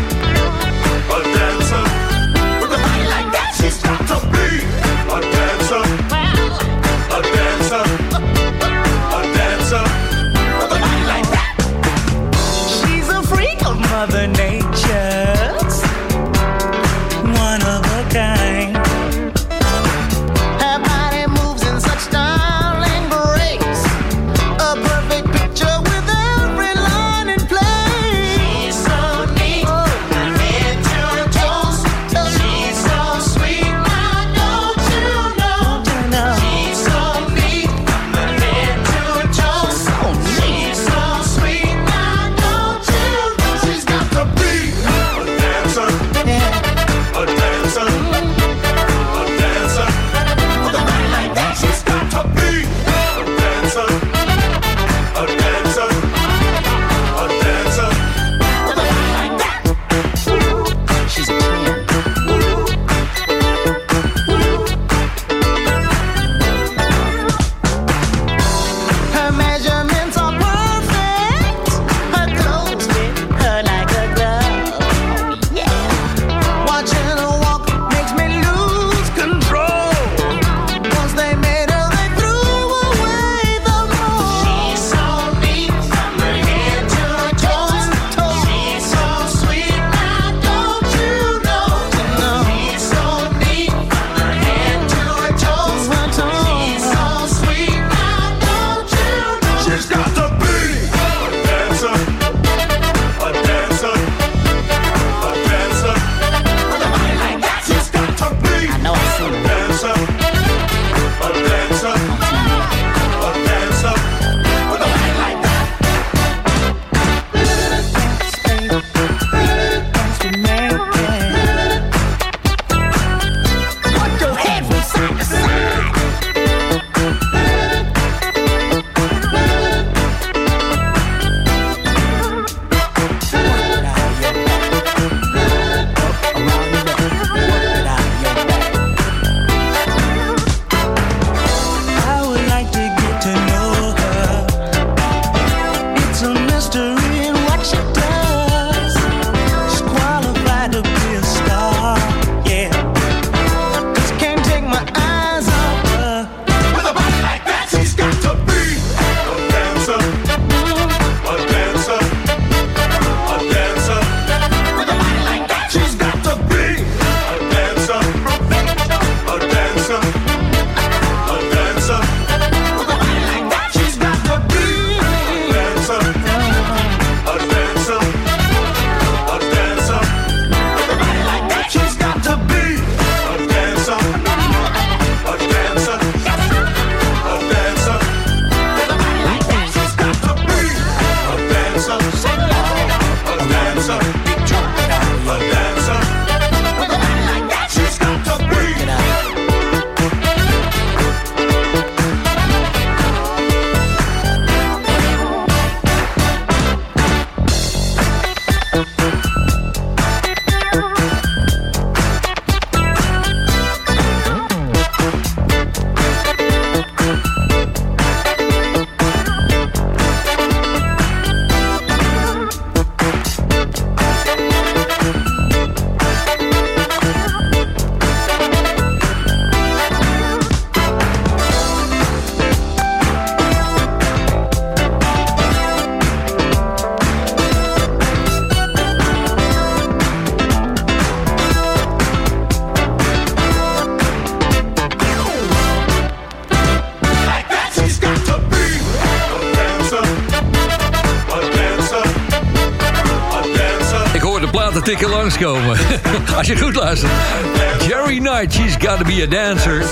Dancer. 259.27 259.85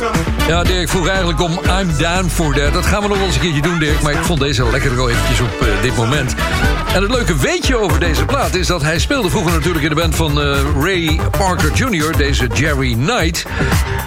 Ja, 0.48 0.62
Dirk 0.62 0.89
vroeg 0.89 1.09
eigenlijk 1.09 1.40
om 1.40 1.53
I'm 1.81 1.97
Down 1.98 2.28
For 2.28 2.55
That. 2.55 2.73
Dat 2.73 2.86
gaan 2.86 3.03
we 3.03 3.09
nog 3.09 3.16
wel 3.16 3.27
eens 3.27 3.35
een 3.35 3.40
keertje 3.40 3.62
doen, 3.62 3.78
Dirk. 3.78 4.03
Maar 4.03 4.12
ik 4.12 4.23
vond 4.23 4.40
deze 4.40 4.70
lekker 4.70 4.97
wel 4.97 5.11
eventjes 5.11 5.40
op 5.40 5.61
eh, 5.61 5.82
dit 5.82 5.97
moment. 5.97 6.35
En 6.94 7.03
het 7.03 7.11
leuke 7.11 7.36
weetje 7.36 7.77
over 7.77 8.01
deze 8.01 8.24
plaat 8.24 8.55
is 8.55 8.66
dat 8.66 8.82
hij 8.82 8.98
speelde 8.98 9.31
vroeger 9.31 9.53
natuurlijk 9.53 9.82
in 9.82 9.89
de 9.89 9.94
band 9.94 10.15
van 10.15 10.40
eh, 10.40 10.59
Ray 10.81 11.20
Parker 11.31 11.73
Jr., 11.73 12.16
deze 12.16 12.47
Jerry 12.55 12.94
Knight. 12.94 13.47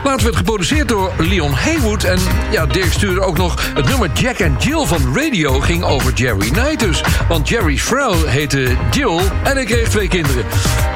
Plaat 0.04 0.22
werd 0.22 0.36
geproduceerd 0.36 0.88
door 0.88 1.12
Leon 1.18 1.54
Haywood. 1.54 2.04
En 2.04 2.20
ja, 2.52 2.66
Dirk 2.66 2.91
stuurde 2.91 3.22
ook 3.22 3.38
nog 3.38 3.72
het 3.74 3.86
nummer 3.90 4.10
Jack 4.14 4.41
and 4.41 4.64
Jill 4.64 4.86
van 4.86 5.16
Radio 5.16 5.60
ging 5.60 5.84
over 5.84 6.14
Jerry 6.14 6.50
Knight 6.50 6.80
dus. 6.80 7.04
Want 7.28 7.50
Jerry's 7.50 7.84
vrouw 7.84 8.26
heette 8.26 8.76
Jill 8.91 9.20
en 9.44 9.54
hij 9.54 9.66
kreeg 9.66 9.90
twee 9.90 10.08
kinderen. 10.08 10.46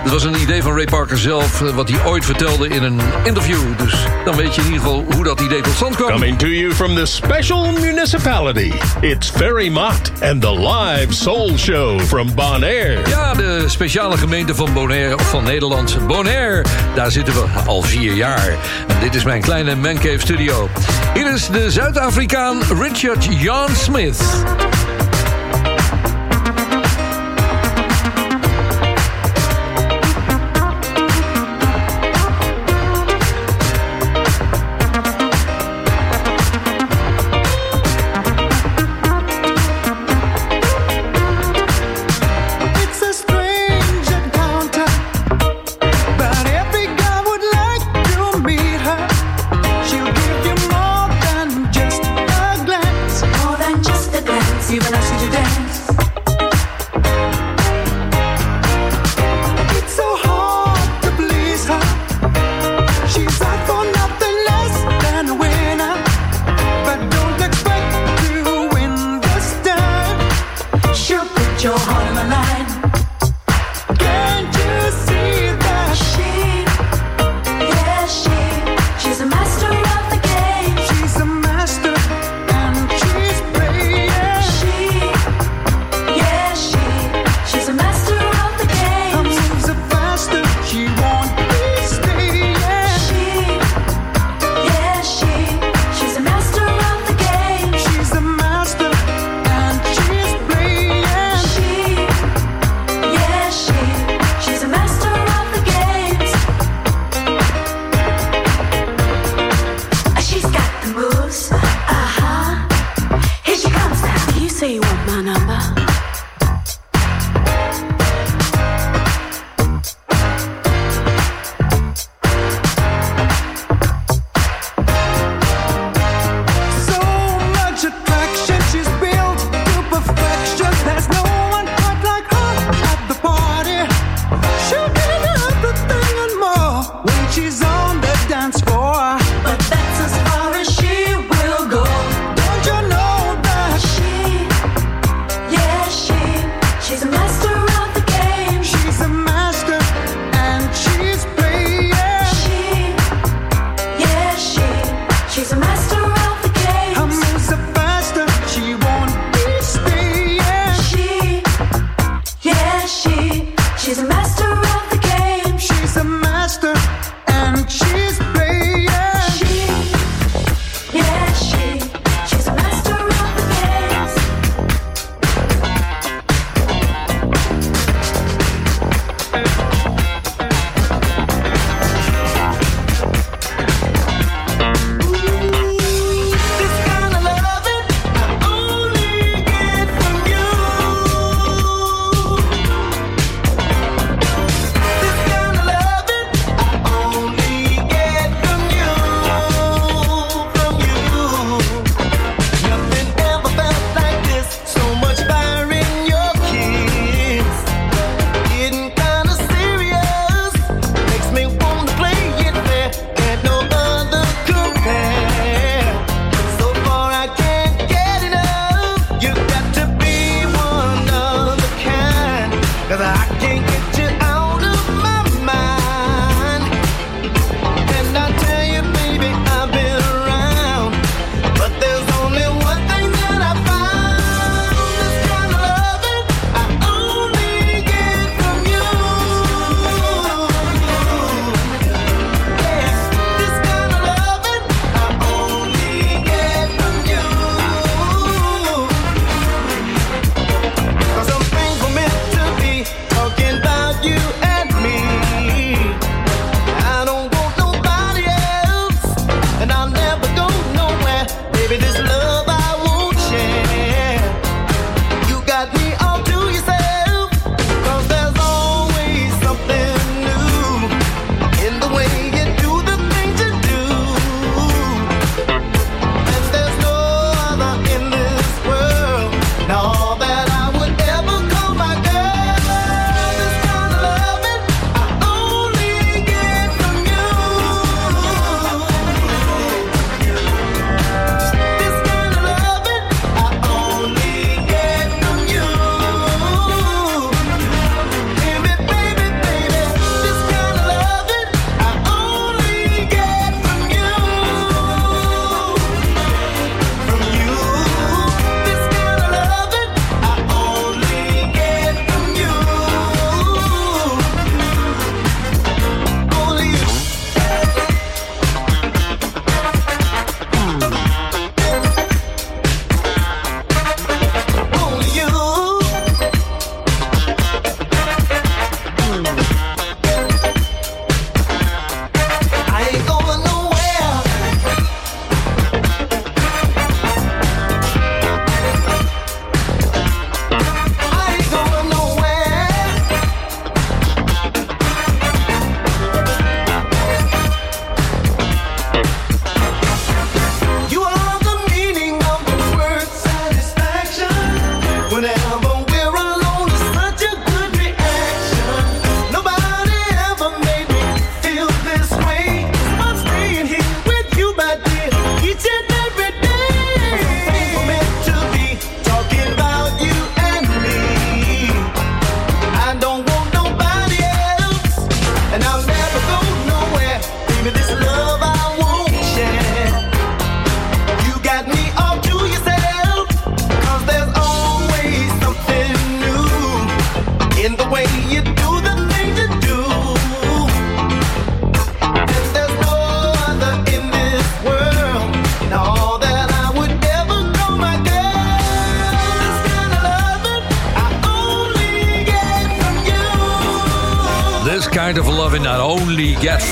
Dat 0.03 0.11
was 0.11 0.23
een 0.23 0.41
idee 0.41 0.61
van 0.61 0.75
Ray 0.75 0.85
Parker 0.85 1.17
zelf, 1.17 1.61
eh, 1.61 1.75
wat 1.75 1.89
hij 1.89 2.05
ooit 2.05 2.25
vertelde 2.25 2.67
in 2.67 2.83
een 2.83 3.01
interview. 3.23 3.59
Dus 3.77 3.93
dan 4.25 4.35
weet 4.35 4.55
je 4.55 4.61
in 4.61 4.67
ieder 4.67 4.81
geval 4.81 5.05
hoe 5.13 5.23
dat 5.23 5.39
idee 5.39 5.61
tot 5.61 5.73
stand 5.73 5.95
kwam. 5.95 6.09
Coming 6.09 6.37
to 6.37 6.47
you 6.47 6.73
from 6.73 6.95
the 6.95 7.05
special 7.05 7.71
municipality, 7.71 8.71
it's 9.01 9.29
Ferry 9.29 9.69
Mott 9.69 10.11
and 10.21 10.41
the 10.41 10.59
live 10.59 11.13
soul 11.13 11.57
show 11.57 11.99
from 11.99 12.35
Bonaire. 12.35 12.99
Ja, 13.09 13.33
de 13.33 13.63
speciale 13.67 14.17
gemeente 14.17 14.55
van 14.55 14.73
Bonaire, 14.73 15.15
of 15.15 15.29
van 15.29 15.43
Nederland. 15.43 16.07
Bonaire, 16.07 16.65
daar 16.95 17.11
zitten 17.11 17.33
we 17.33 17.45
al 17.65 17.81
vier 17.81 18.13
jaar. 18.13 18.49
En 18.87 18.95
dit 18.99 19.15
is 19.15 19.23
mijn 19.23 19.41
kleine 19.41 19.75
mancave 19.75 20.19
studio. 20.19 20.69
Hier 21.13 21.33
is 21.33 21.47
de 21.47 21.71
Zuid-Afrikaan 21.71 22.61
Richard 22.79 23.27
Jan 23.29 23.69
Smith. 23.75 24.43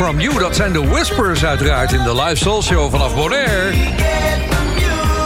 From 0.02 0.20
you. 0.20 0.40
Dat 0.40 0.56
zijn 0.56 0.74
de 0.74 0.88
Whispers 0.88 1.46
uiteraard 1.46 1.92
in 1.92 2.04
de 2.04 2.16
live 2.16 2.36
soul 2.36 2.62
show 2.62 2.92
vanaf 2.92 3.16
Bonaire. 3.16 3.70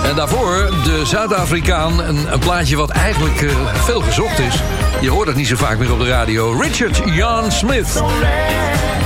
En 0.04 0.16
daarvoor 0.16 0.70
de 0.84 1.02
Zuid-Afrikaan, 1.06 2.00
een, 2.00 2.40
plaatje 2.40 2.76
wat 2.76 2.90
eigenlijk 2.90 3.42
eh, 3.42 3.50
veel 3.74 4.02
gezocht 4.02 4.40
is. 4.40 4.62
Je 5.02 5.10
hoort 5.10 5.28
het 5.28 5.36
niet 5.36 5.48
zo 5.48 5.56
vaak 5.56 5.78
meer 5.78 5.92
op 5.92 6.00
de 6.00 6.08
radio. 6.08 6.52
Richard 6.52 7.02
Jan 7.06 7.52
Smith. 7.52 8.02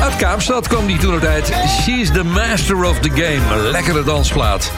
Uit 0.02 0.16
Kaapstad 0.16 0.68
kwam 0.68 0.88
die 0.88 0.98
toen 0.98 1.20
tijd. 1.20 1.52
She's 1.82 2.12
the 2.12 2.24
master 2.24 2.84
of 2.84 3.00
the 3.00 3.10
game. 3.10 3.70
Lekkere 3.72 4.04
dansplaat. 4.04 4.72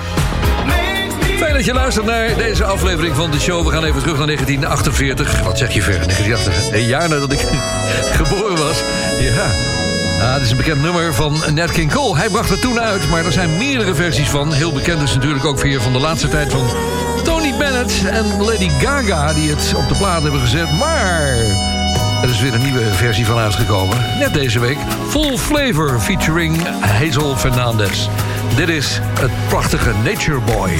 Fijn 1.37 1.53
dat 1.53 1.65
je 1.65 1.73
luistert 1.73 2.05
naar 2.05 2.35
deze 2.35 2.63
aflevering 2.63 3.15
van 3.15 3.31
de 3.31 3.39
show. 3.39 3.65
We 3.65 3.71
gaan 3.71 3.83
even 3.83 4.01
terug 4.01 4.17
naar 4.17 4.27
1948. 4.27 5.41
Wat 5.41 5.57
zeg 5.57 5.73
je 5.73 5.81
ver? 5.81 5.93
1948. 5.93 6.79
Een 6.79 6.87
jaar 6.87 7.09
nadat 7.09 7.31
ik 7.31 7.39
geboren 8.23 8.57
was. 8.57 8.83
Ja. 9.19 9.79
Dit 10.21 10.41
is 10.41 10.51
een 10.51 10.57
bekend 10.57 10.81
nummer 10.81 11.13
van 11.13 11.41
Nat 11.53 11.71
King 11.71 11.93
Cole. 11.93 12.17
Hij 12.17 12.29
bracht 12.29 12.49
het 12.49 12.61
toen 12.61 12.79
uit, 12.79 13.09
maar 13.09 13.25
er 13.25 13.31
zijn 13.31 13.57
meerdere 13.57 13.95
versies 13.95 14.29
van. 14.29 14.53
Heel 14.53 14.71
bekend 14.71 15.01
is 15.01 15.13
natuurlijk 15.13 15.45
ook 15.45 15.59
weer 15.59 15.81
van 15.81 15.93
de 15.93 15.99
laatste 15.99 16.27
tijd 16.27 16.51
van 16.51 16.67
Tony 17.23 17.53
Bennett 17.57 18.05
en 18.05 18.41
Lady 18.41 18.69
Gaga... 18.69 19.33
die 19.33 19.49
het 19.49 19.73
op 19.75 19.87
de 19.87 19.95
plaat 19.95 20.21
hebben 20.21 20.39
gezet. 20.39 20.71
Maar 20.71 21.27
er 22.21 22.29
is 22.29 22.41
weer 22.41 22.53
een 22.53 22.63
nieuwe 22.63 22.93
versie 22.93 23.25
van 23.25 23.37
uitgekomen. 23.37 23.97
Net 24.19 24.33
deze 24.33 24.59
week. 24.59 24.77
Full 25.09 25.37
Flavor 25.37 25.99
featuring 25.99 26.67
Hazel 26.79 27.35
Fernandez. 27.37 28.07
Dit 28.55 28.69
is 28.69 28.99
het 29.19 29.31
prachtige 29.47 29.91
Nature 30.03 30.39
Boy. 30.39 30.71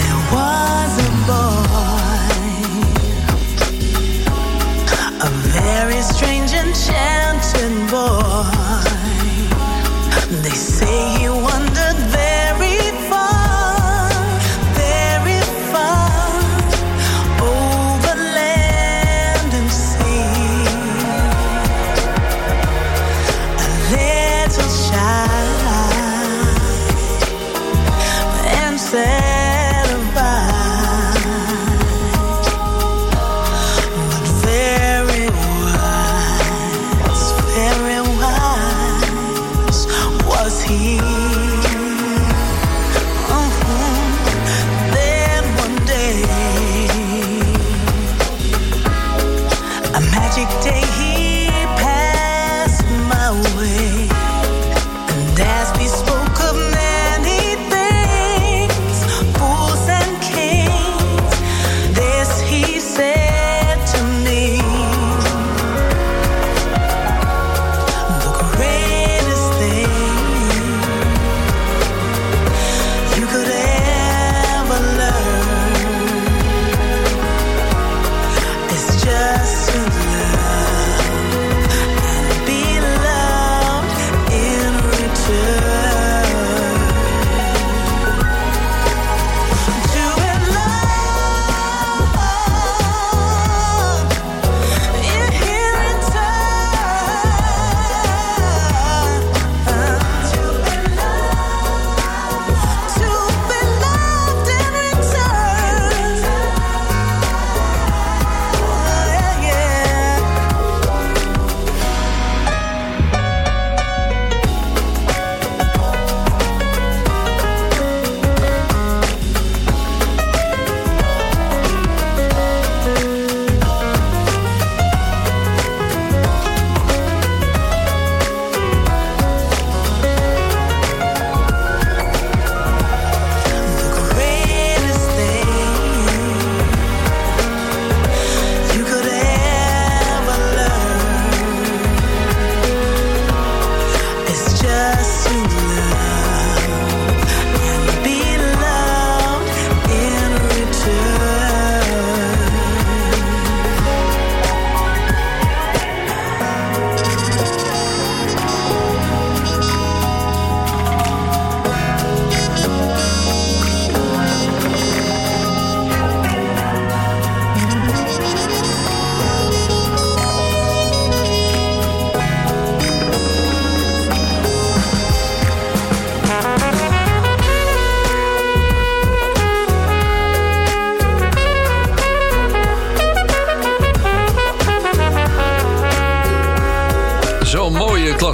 Very 5.83 6.01
strange 6.03 6.51
enchanting 6.53 7.87
boy. 7.87 8.43
They 10.43 10.55
say 10.77 11.17
he 11.17 11.27
wandered 11.29 11.97
very 12.13 12.30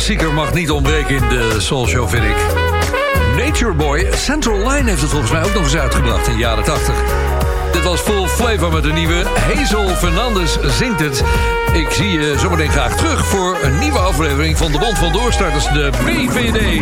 klassieker 0.08 0.36
mag 0.36 0.54
niet 0.54 0.72
ontbreken 0.72 1.16
in 1.16 1.30
de 1.30 1.56
Soul 1.58 1.88
Show, 1.88 2.10
vind 2.10 2.24
ik. 2.24 2.36
Nature 3.38 3.74
Boy, 3.74 4.08
Central 4.16 4.58
Line 4.58 4.90
heeft 4.90 5.02
het 5.02 5.10
volgens 5.10 5.32
mij 5.32 5.44
ook 5.44 5.54
nog 5.54 5.64
eens 5.64 5.76
uitgebracht 5.76 6.28
in 6.28 6.34
de 6.34 6.40
jaren 6.40 6.64
80. 6.64 6.96
Dit 7.72 7.84
was 7.84 8.00
Full 8.00 8.28
Flavor 8.28 8.74
met 8.74 8.84
de 8.84 8.92
nieuwe 8.92 9.24
Hazel 9.26 9.90
Fernandez 9.90 10.58
zingt 10.62 11.00
het. 11.00 11.24
Ik 11.74 11.92
zie 11.92 12.10
je 12.10 12.36
zometeen 12.38 12.70
graag 12.70 12.98
terug 12.98 13.26
voor 13.26 13.58
een 13.62 13.80
nieuwe 13.80 14.00
aflevering 14.00 14.58
van 14.58 14.72
de 14.72 14.80
Bond 14.80 14.98
van 14.98 15.12
Doorstarters, 15.12 15.64
de 15.64 15.90
BVD. 16.06 16.82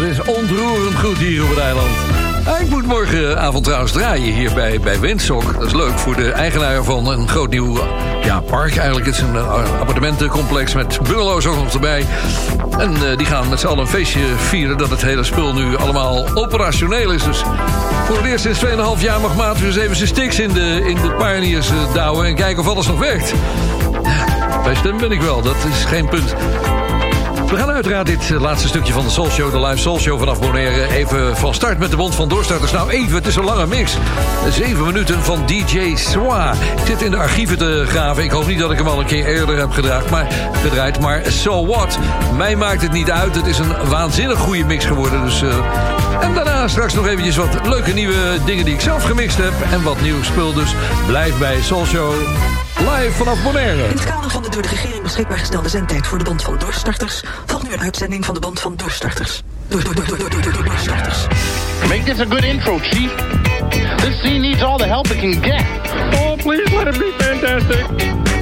Het 0.00 0.08
is 0.08 0.20
ontroerend 0.20 0.94
goed 0.94 1.18
hier 1.18 1.42
op 1.42 1.48
het 1.48 1.58
eiland. 1.58 1.88
Ik 2.60 2.68
moet 2.68 2.86
morgenavond 2.86 3.64
trouwens 3.64 3.92
draaien 3.92 4.34
hier 4.34 4.54
bij, 4.54 4.80
bij 4.80 5.00
Windsok. 5.00 5.54
Dat 5.58 5.66
is 5.66 5.72
leuk 5.72 5.98
voor 5.98 6.16
de 6.16 6.30
eigenaar 6.30 6.84
van 6.84 7.06
een 7.06 7.28
groot 7.28 7.50
nieuw 7.50 7.78
ja, 8.22 8.40
park. 8.40 8.76
Eigenlijk 8.76 9.06
het 9.06 9.14
is 9.14 9.20
een 9.20 9.36
eh, 9.36 9.80
appartementencomplex 9.80 10.74
met 10.74 10.98
bungalows 11.02 11.46
ook 11.46 11.56
nog 11.56 11.72
erbij. 11.72 12.06
En 12.78 12.94
eh, 12.94 13.16
die 13.16 13.26
gaan 13.26 13.48
met 13.48 13.60
z'n 13.60 13.66
allen 13.66 13.78
een 13.78 13.86
feestje 13.86 14.20
vieren... 14.36 14.78
dat 14.78 14.90
het 14.90 15.02
hele 15.02 15.24
spul 15.24 15.52
nu 15.52 15.76
allemaal 15.76 16.26
operationeel 16.34 17.10
is. 17.10 17.24
Dus 17.24 17.42
voor 18.06 18.16
het 18.16 18.26
eerst 18.26 18.44
sinds 18.44 18.64
2,5 18.64 19.02
jaar 19.02 19.20
mag 19.20 19.36
Maat 19.36 19.60
eens 19.60 19.76
even 19.76 19.96
zijn 19.96 20.08
sticks 20.08 20.38
in 20.38 20.52
de, 20.52 20.84
in 20.86 20.94
de 20.94 21.14
Pioneers 21.18 21.68
eh, 21.68 21.94
douwen... 21.94 22.26
en 22.26 22.34
kijken 22.34 22.62
of 22.62 22.68
alles 22.68 22.86
nog 22.86 22.98
werkt. 22.98 23.34
Bij 24.64 24.74
stem 24.74 24.98
ben 24.98 25.12
ik 25.12 25.20
wel, 25.20 25.42
dat 25.42 25.56
is 25.72 25.84
geen 25.84 26.08
punt. 26.08 26.34
We 27.50 27.56
gaan 27.56 27.70
uiteraard 27.70 28.06
dit 28.06 28.30
eh, 28.30 28.40
laatste 28.40 28.68
stukje 28.68 28.92
van 28.92 29.04
de 29.04 29.10
Soul 29.10 29.30
Show, 29.30 29.52
de 29.52 29.60
live 29.60 29.76
Soul 29.76 29.98
Show 29.98 30.18
vanaf 30.18 30.40
Bonaire, 30.40 30.94
even 30.94 31.36
van 31.36 31.54
start 31.54 31.78
met 31.78 31.90
de 31.90 31.96
Bond 31.96 32.14
van 32.14 32.28
Doorstarters. 32.28 32.72
Nou 32.72 32.90
even, 32.90 33.14
het 33.14 33.26
is 33.26 33.36
een 33.36 33.44
lange 33.44 33.66
mix. 33.66 33.96
Zeven 34.50 34.86
minuten 34.86 35.22
van 35.22 35.46
DJ 35.46 35.96
Swa. 35.96 36.52
Ik 36.52 36.86
zit 36.86 37.02
in 37.02 37.10
de 37.10 37.16
archieven 37.16 37.58
te 37.58 37.84
graven. 37.86 38.24
Ik 38.24 38.30
hoop 38.30 38.46
niet 38.46 38.58
dat 38.58 38.70
ik 38.70 38.78
hem 38.78 38.88
al 38.88 39.00
een 39.00 39.06
keer 39.06 39.26
eerder 39.26 39.58
heb 39.58 39.70
gedraaid, 39.70 40.10
maar, 40.10 40.26
gedraaid, 40.62 41.00
maar 41.00 41.22
so 41.26 41.66
what? 41.66 41.98
Mij 42.36 42.56
maakt 42.56 42.82
het 42.82 42.92
niet 42.92 43.10
uit. 43.10 43.34
Het 43.34 43.46
is 43.46 43.58
een 43.58 43.88
waanzinnig 43.88 44.38
goede 44.38 44.64
mix 44.64 44.84
geworden. 44.84 45.24
Dus, 45.24 45.42
uh, 45.42 45.54
en 46.20 46.34
daarna 46.34 46.68
straks 46.68 46.94
nog 46.94 47.06
eventjes 47.06 47.36
wat 47.36 47.66
leuke 47.66 47.92
nieuwe 47.92 48.38
dingen 48.44 48.64
die 48.64 48.74
ik 48.74 48.80
zelf 48.80 49.04
gemixt 49.04 49.36
heb. 49.36 49.52
En 49.72 49.82
wat 49.82 50.00
nieuw 50.00 50.22
spul, 50.22 50.52
dus 50.52 50.74
blijf 51.06 51.38
bij 51.38 51.60
Soul 51.60 51.86
Show. 51.86 52.12
Live 52.80 53.12
vanaf 53.12 53.42
Bonaire. 53.42 53.82
In 53.82 53.90
het 53.90 54.04
kader 54.04 54.30
van 54.30 54.42
de 54.42 54.48
door 54.48 54.62
de 54.62 54.68
regering 54.68 55.02
beschikbaar 55.02 55.38
gestelde 55.38 55.68
zendtijd 55.68 56.06
voor 56.06 56.18
de 56.18 56.24
Bond 56.24 56.42
van 56.42 56.58
Doorstarters... 56.58 57.22
volgt 57.46 57.68
nu 57.68 57.72
een 57.72 57.80
uitzending 57.80 58.24
van 58.24 58.34
de 58.34 58.40
Bond 58.40 58.60
van 58.60 58.76
Doorstarters. 58.76 59.42
Door, 59.68 59.84
door, 59.84 59.94
door, 59.94 60.06
door, 60.06 60.18
door, 60.18 60.30
door, 60.30 60.52
door, 60.52 60.64
doorstarters. 60.64 61.26
Make 61.88 62.02
this 62.02 62.20
a 62.20 62.24
good 62.24 62.44
intro, 62.44 62.78
Chief. 62.78 63.12
This 63.96 64.18
scene 64.20 64.38
needs 64.38 64.62
all 64.62 64.78
the 64.78 64.86
help 64.86 65.06
it 65.06 65.18
can 65.18 65.42
get. 65.42 65.64
Oh, 66.14 66.36
please 66.36 66.74
let 66.74 66.86
it 66.86 66.98
be 66.98 67.12
fantastic. 67.18 68.39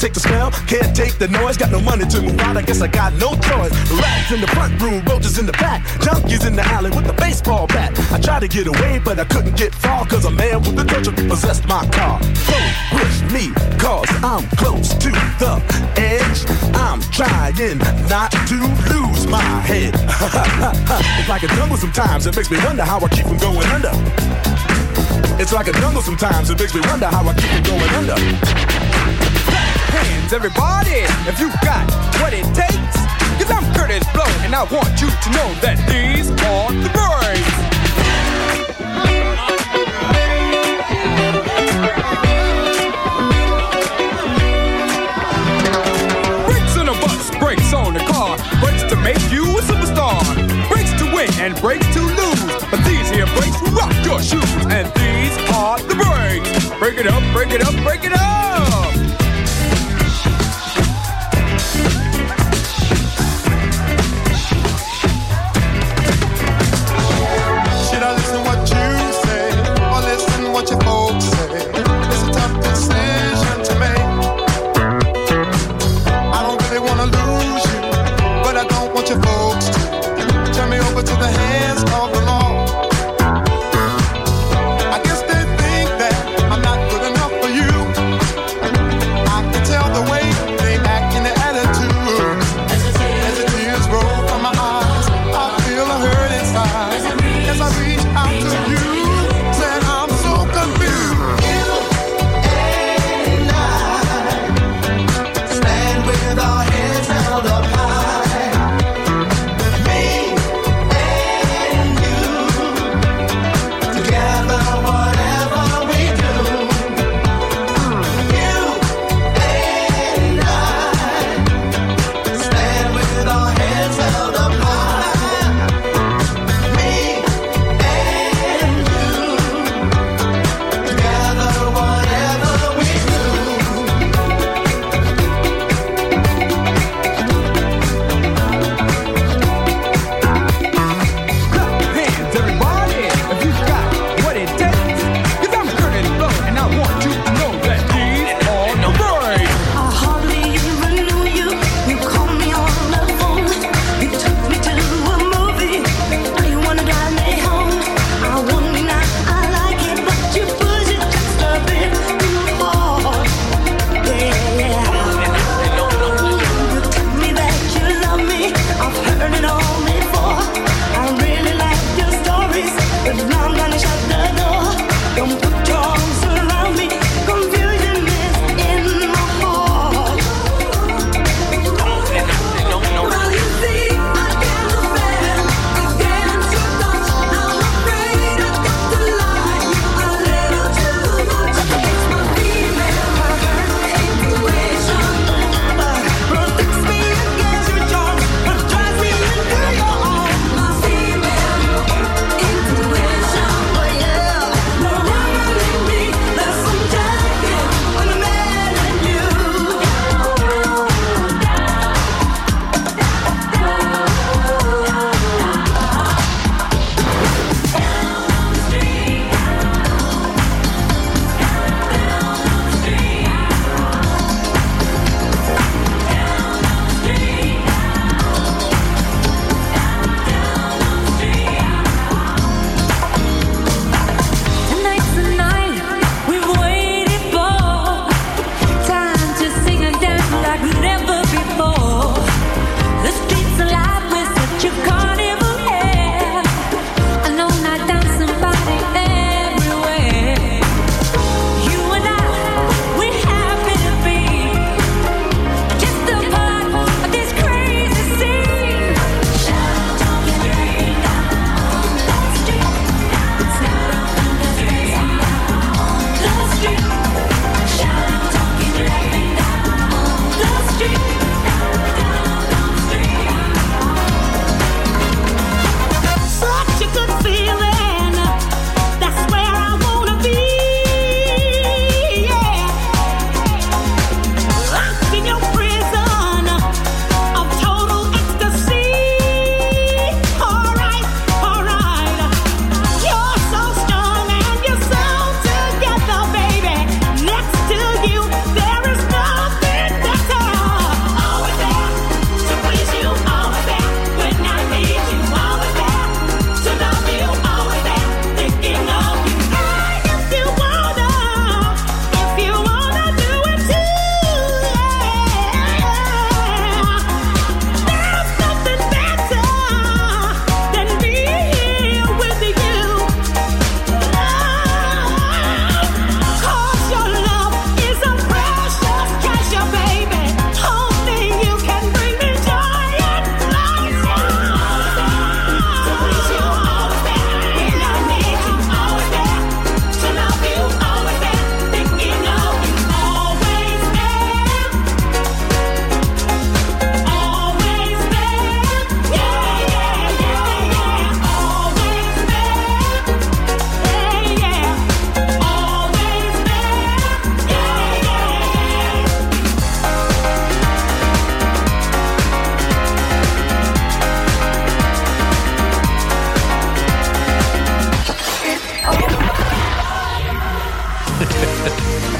Take 0.00 0.14
the 0.14 0.20
smell, 0.20 0.50
can't 0.66 0.96
take 0.96 1.18
the 1.18 1.28
noise. 1.28 1.56
Got 1.58 1.70
no 1.70 1.80
money 1.80 2.06
to 2.06 2.22
move 2.22 2.40
out, 2.40 2.56
I 2.56 2.62
guess 2.62 2.80
I 2.80 2.88
got 2.88 3.12
no 3.14 3.36
choice. 3.36 3.72
Rats 3.92 4.32
in 4.32 4.40
the 4.40 4.48
front 4.48 4.80
room, 4.80 5.04
roaches 5.04 5.38
in 5.38 5.44
the 5.44 5.52
back. 5.52 5.84
Junkies 6.00 6.46
in 6.46 6.56
the 6.56 6.64
alley 6.64 6.90
with 6.90 7.06
the 7.06 7.12
baseball 7.12 7.66
bat. 7.66 7.92
I 8.10 8.18
tried 8.18 8.40
to 8.40 8.48
get 8.48 8.66
away, 8.66 8.98
but 9.04 9.18
I 9.18 9.24
couldn't 9.24 9.56
get 9.56 9.74
far. 9.74 10.06
Cause 10.06 10.24
a 10.24 10.30
man 10.30 10.60
with 10.60 10.80
a 10.80 10.84
culture 10.84 11.12
possessed 11.12 11.66
my 11.68 11.86
car. 11.92 12.18
Flow 12.48 12.66
with 12.96 13.32
me, 13.32 13.52
cause 13.78 14.08
I'm 14.24 14.48
close 14.56 14.94
to 15.04 15.10
the 15.38 15.60
edge. 16.00 16.40
I'm 16.74 17.00
trying 17.12 17.78
not 18.08 18.32
to 18.48 18.56
lose 18.88 19.26
my 19.26 19.44
head. 19.68 19.94
it's 21.20 21.28
like 21.28 21.42
a 21.42 21.48
jungle 21.48 21.76
sometimes, 21.76 22.26
it 22.26 22.34
makes 22.34 22.50
me 22.50 22.56
wonder 22.64 22.84
how 22.84 22.98
I 23.00 23.08
keep 23.08 23.26
from 23.26 23.36
going 23.36 23.68
under. 23.68 23.92
It's 25.38 25.52
like 25.52 25.68
a 25.68 25.72
jungle 25.72 26.02
sometimes, 26.02 26.48
it 26.48 26.58
makes 26.58 26.74
me 26.74 26.80
wonder 26.88 27.06
how 27.06 27.26
I 27.26 27.34
keep 27.34 27.50
from 27.50 27.62
going 27.76 27.90
under. 28.00 28.69
Hands, 29.90 30.32
everybody, 30.32 31.04
if 31.26 31.38
you've 31.40 31.60
got 31.62 31.90
what 32.20 32.32
it 32.32 32.46
takes. 32.54 32.96
Cause 33.38 33.50
I'm 33.50 33.64
Curtis 33.74 34.06
Blow, 34.12 34.24
and 34.44 34.54
I 34.54 34.64
want 34.64 35.00
you 35.00 35.08
to 35.08 35.28
know 35.34 35.48
that 35.60 35.76
these 35.88 36.30
are 36.30 36.72
the 36.72 36.90
birds. 36.90 37.70
Brakes 47.40 47.72
on 47.72 47.96
a 47.96 48.06
car, 48.06 48.36
brakes 48.60 48.84
to 48.84 48.96
make 48.96 49.18
you 49.32 49.42
a 49.58 49.62
superstar. 49.62 50.22
Brakes 50.68 50.92
to 51.00 51.06
win 51.12 51.28
and 51.40 51.58
brakes 51.60 51.86
to 51.94 52.00
lose. 52.00 52.64
But 52.70 52.84
these 52.84 53.10
here 53.10 53.26
brakes 53.34 53.58
rock 53.72 53.92
your 54.04 54.22
shoes, 54.22 54.66
and 54.70 54.86
these 54.94 55.34
are 55.50 55.78
the 55.80 55.96
brakes. 55.96 56.68
Break 56.78 56.98
it 56.98 57.08
up, 57.08 57.22
break 57.32 57.50
it 57.50 57.62
up, 57.66 57.74
break 57.82 58.04
it 58.04 58.12
up. 58.12 58.69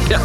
ja. 0.09 0.21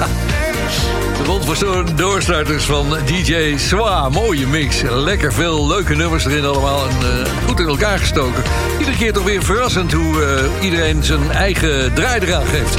De 1.17 1.23
rond 1.23 1.45
voor 1.45 1.85
doorstarters 1.95 2.65
van 2.65 2.97
DJ 3.05 3.57
Swa. 3.57 4.09
Mooie 4.09 4.47
mix. 4.47 4.81
Lekker 4.81 5.33
veel 5.33 5.67
leuke 5.67 5.95
nummers 5.95 6.25
erin 6.25 6.45
allemaal. 6.45 6.87
En 6.87 6.95
eh, 7.01 7.31
goed 7.47 7.59
in 7.59 7.67
elkaar 7.67 7.99
gestoken. 7.99 8.43
Iedere 8.79 8.97
keer 8.97 9.13
toch 9.13 9.23
weer 9.23 9.43
verrassend 9.43 9.93
hoe 9.93 10.23
eh, 10.23 10.63
iedereen 10.63 11.03
zijn 11.03 11.31
eigen 11.31 11.93
draai 11.93 12.19
eraan 12.19 12.45
geeft. 12.45 12.77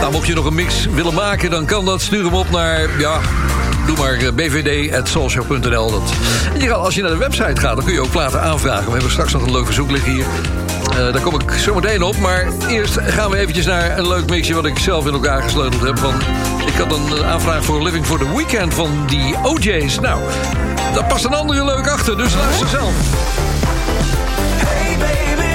Nou, 0.00 0.12
mocht 0.12 0.26
je 0.26 0.34
nog 0.34 0.44
een 0.44 0.54
mix 0.54 0.86
willen 0.86 1.14
maken, 1.14 1.50
dan 1.50 1.66
kan 1.66 1.84
dat. 1.84 2.00
Stuur 2.00 2.24
hem 2.24 2.34
op 2.34 2.50
naar, 2.50 2.98
ja, 2.98 3.20
doe 3.86 3.96
maar 3.96 4.12
eh, 4.12 4.28
bvd.social.nl. 4.34 6.02
En 6.54 6.60
je 6.60 6.74
als 6.74 6.94
je 6.94 7.02
naar 7.02 7.10
de 7.10 7.16
website 7.16 7.60
gaat, 7.60 7.76
dan 7.76 7.84
kun 7.84 7.94
je 7.94 8.00
ook 8.00 8.10
platen 8.10 8.40
aanvragen. 8.40 8.84
We 8.84 8.92
hebben 8.92 9.10
straks 9.10 9.32
nog 9.32 9.42
een 9.42 9.52
leuk 9.52 9.66
verzoek 9.66 9.90
liggen 9.90 10.12
hier. 10.12 10.26
Eh, 10.98 11.12
daar 11.12 11.22
kom 11.22 11.40
ik 11.40 11.50
zo 11.50 11.74
meteen 11.74 12.02
op. 12.02 12.18
Maar 12.18 12.46
eerst 12.68 12.98
gaan 13.00 13.30
we 13.30 13.36
eventjes 13.36 13.66
naar 13.66 13.98
een 13.98 14.08
leuk 14.08 14.30
mixje... 14.30 14.54
wat 14.54 14.66
ik 14.66 14.78
zelf 14.78 15.06
in 15.06 15.12
elkaar 15.12 15.42
gesleuteld 15.42 15.82
heb. 15.82 15.98
Van, 15.98 16.14
ik 16.66 16.74
had 16.74 16.92
een 16.92 17.16
eh, 17.16 17.30
aanvraag 17.30 17.64
voor 17.64 17.82
Living 17.82 18.06
for 18.06 18.18
the 18.18 18.36
Weekend 18.36 18.74
van 18.74 19.06
die 19.06 19.36
OJ's. 19.42 19.98
Nou, 20.00 20.20
daar 20.94 21.04
past 21.04 21.24
een 21.24 21.34
andere 21.34 21.64
leuk 21.64 21.88
achter, 21.88 22.16
dus 22.16 22.34
luister 22.34 22.68
zelf. 22.68 22.92
Hey 24.66 24.96
baby, 24.98 25.47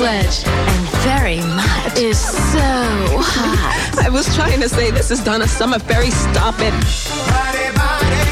Sledge. 0.00 0.46
And 0.46 0.88
very 1.04 1.40
much 1.40 1.98
is 1.98 2.18
so 2.18 2.58
hot. 3.20 3.98
I 4.02 4.08
was 4.08 4.34
trying 4.34 4.58
to 4.62 4.68
say 4.70 4.90
this 4.90 5.10
is 5.10 5.22
Donna 5.22 5.46
Summer 5.46 5.78
Ferry. 5.78 6.10
Stop 6.10 6.54
it. 6.60 6.72
Come 6.72 8.29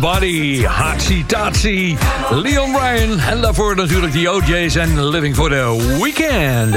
Body, 0.00 0.64
Hatsi 0.64 1.24
Tatsi, 1.26 1.96
Leon 2.30 2.76
Ryan. 2.76 3.18
En 3.18 3.40
daarvoor 3.40 3.76
natuurlijk 3.76 4.12
die 4.12 4.30
OJ's 4.30 4.74
en 4.74 5.08
Living 5.08 5.34
for 5.34 5.48
the 5.48 5.96
Weekend. 6.02 6.74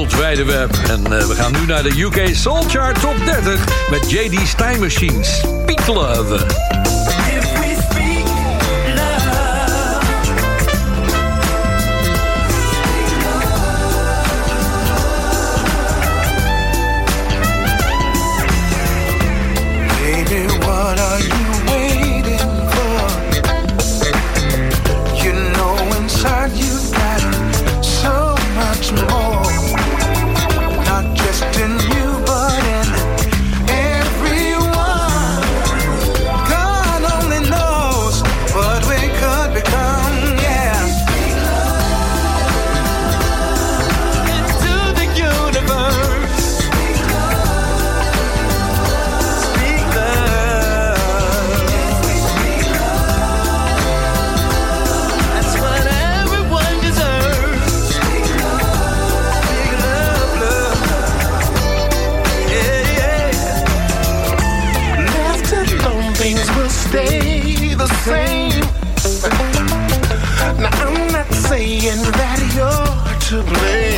Wereldwijde 0.00 0.44
web. 0.44 0.70
En 0.88 1.18
eh, 1.18 1.26
we 1.26 1.34
gaan 1.34 1.52
nu 1.52 1.66
naar 1.66 1.82
de 1.82 2.00
UK 2.00 2.34
Soul 2.34 2.62
Chart 2.62 3.00
Top 3.00 3.16
30 3.24 3.88
met 3.90 4.10
JD's 4.10 4.54
Time 4.54 4.78
Machine. 4.78 5.24
Speak 5.24 5.86
Love. 5.86 6.99
Same. 68.04 68.60
Now 70.58 70.70
I'm 70.72 71.12
not 71.12 71.30
saying 71.32 72.02
that 72.18 72.40
you're 72.54 73.20
to 73.28 73.50
blame. 73.50 73.89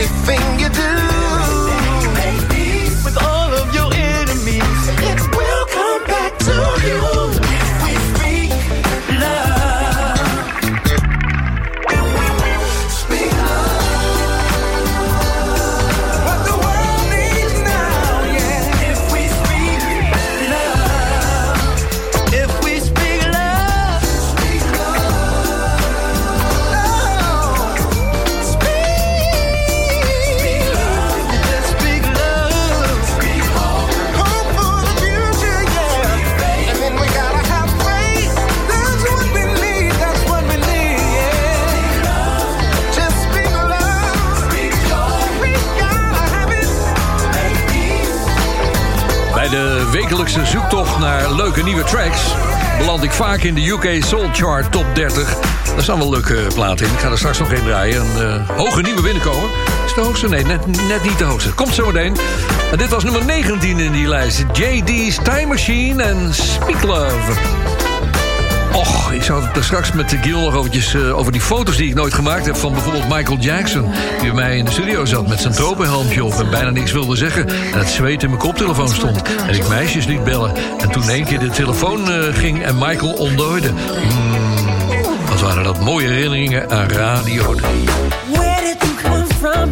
Everything 0.00 0.39
wekelijkse 50.40 50.76
zoektocht 50.76 50.98
naar 50.98 51.32
leuke 51.32 51.62
nieuwe 51.62 51.84
tracks... 51.84 52.34
beland 52.78 53.02
ik 53.02 53.12
vaak 53.12 53.42
in 53.42 53.54
de 53.54 53.68
UK 53.68 54.04
Soul 54.04 54.28
Chart 54.32 54.72
Top 54.72 54.86
30. 54.94 55.34
Daar 55.74 55.82
staan 55.82 55.98
wel 55.98 56.10
leuke 56.10 56.46
platen 56.54 56.86
in. 56.86 56.92
Ik 56.92 56.98
ga 56.98 57.10
er 57.10 57.18
straks 57.18 57.38
nog 57.38 57.52
één 57.52 57.64
draaien. 57.64 58.04
Een 58.16 58.46
eh, 58.46 58.48
hoge 58.56 58.82
nieuwe 58.82 59.02
binnenkomen. 59.02 59.50
Is 59.86 59.94
de 59.94 60.00
hoogste? 60.00 60.28
Nee, 60.28 60.44
net, 60.44 60.66
net 60.66 61.02
niet 61.02 61.18
de 61.18 61.24
hoogste. 61.24 61.52
Komt 61.52 61.74
zo 61.74 61.86
meteen. 61.86 62.16
En 62.72 62.78
dit 62.78 62.88
was 62.88 63.04
nummer 63.04 63.24
19 63.24 63.78
in 63.78 63.92
die 63.92 64.08
lijst. 64.08 64.44
JD's 64.52 65.18
Time 65.22 65.46
Machine 65.46 66.02
en 66.02 66.34
Speak 66.34 66.82
Love. 66.82 67.59
Och, 68.80 69.12
ik 69.12 69.22
zou 69.22 69.44
het 69.44 69.56
er 69.56 69.64
straks 69.64 69.92
met 69.92 70.16
Gil 70.22 70.40
nog 70.40 70.68
eh, 70.94 71.18
over 71.18 71.32
die 71.32 71.40
foto's 71.40 71.76
die 71.76 71.88
ik 71.88 71.94
nooit 71.94 72.14
gemaakt 72.14 72.46
heb... 72.46 72.56
van 72.56 72.72
bijvoorbeeld 72.72 73.08
Michael 73.08 73.38
Jackson, 73.38 73.90
die 74.20 74.32
bij 74.32 74.32
mij 74.32 74.56
in 74.56 74.64
de 74.64 74.70
studio 74.70 75.04
zat... 75.04 75.28
met 75.28 75.40
zijn 75.40 75.52
tropenhelmpje 75.52 76.24
op 76.24 76.32
en 76.32 76.50
bijna 76.50 76.70
niks 76.70 76.92
wilde 76.92 77.16
zeggen... 77.16 77.48
en 77.48 77.78
het 77.78 77.88
zweet 77.88 78.22
in 78.22 78.28
mijn 78.28 78.40
koptelefoon 78.40 78.88
stond. 78.88 79.22
En 79.46 79.54
ik 79.54 79.68
meisjes 79.68 80.06
liet 80.06 80.24
bellen. 80.24 80.54
En 80.78 80.90
toen 80.90 81.08
één 81.08 81.24
keer 81.24 81.38
de 81.38 81.50
telefoon 81.50 82.10
eh, 82.10 82.34
ging 82.34 82.62
en 82.62 82.78
Michael 82.78 83.12
ontdooide. 83.12 83.68
Hmm, 83.68 85.28
wat 85.28 85.40
waren 85.40 85.64
dat 85.64 85.80
mooie 85.80 86.08
herinneringen 86.08 86.70
aan 86.70 86.88
radio. 86.88 87.54
Where 88.32 88.60
did 88.62 88.76
you 88.82 88.94
come 89.02 89.26
from, 89.40 89.70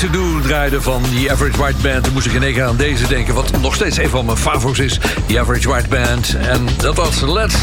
to 0.00 0.10
Do 0.10 0.40
draaide 0.40 0.82
van 0.82 1.02
The 1.02 1.30
Average 1.30 1.58
White 1.58 1.80
Band... 1.82 2.04
toen 2.04 2.12
moest 2.12 2.26
ik 2.26 2.32
in 2.32 2.42
één 2.42 2.52
keer 2.52 2.64
aan 2.64 2.76
deze 2.76 3.08
denken... 3.08 3.34
wat 3.34 3.60
nog 3.60 3.74
steeds 3.74 3.98
een 3.98 4.08
van 4.08 4.24
mijn 4.24 4.36
favoriets 4.36 4.80
is. 4.80 4.98
The 5.26 5.40
Average 5.40 5.68
White 5.68 5.88
Band. 5.88 6.36
En 6.40 6.66
dat 6.76 6.96
was 6.96 7.20
Let's 7.20 7.56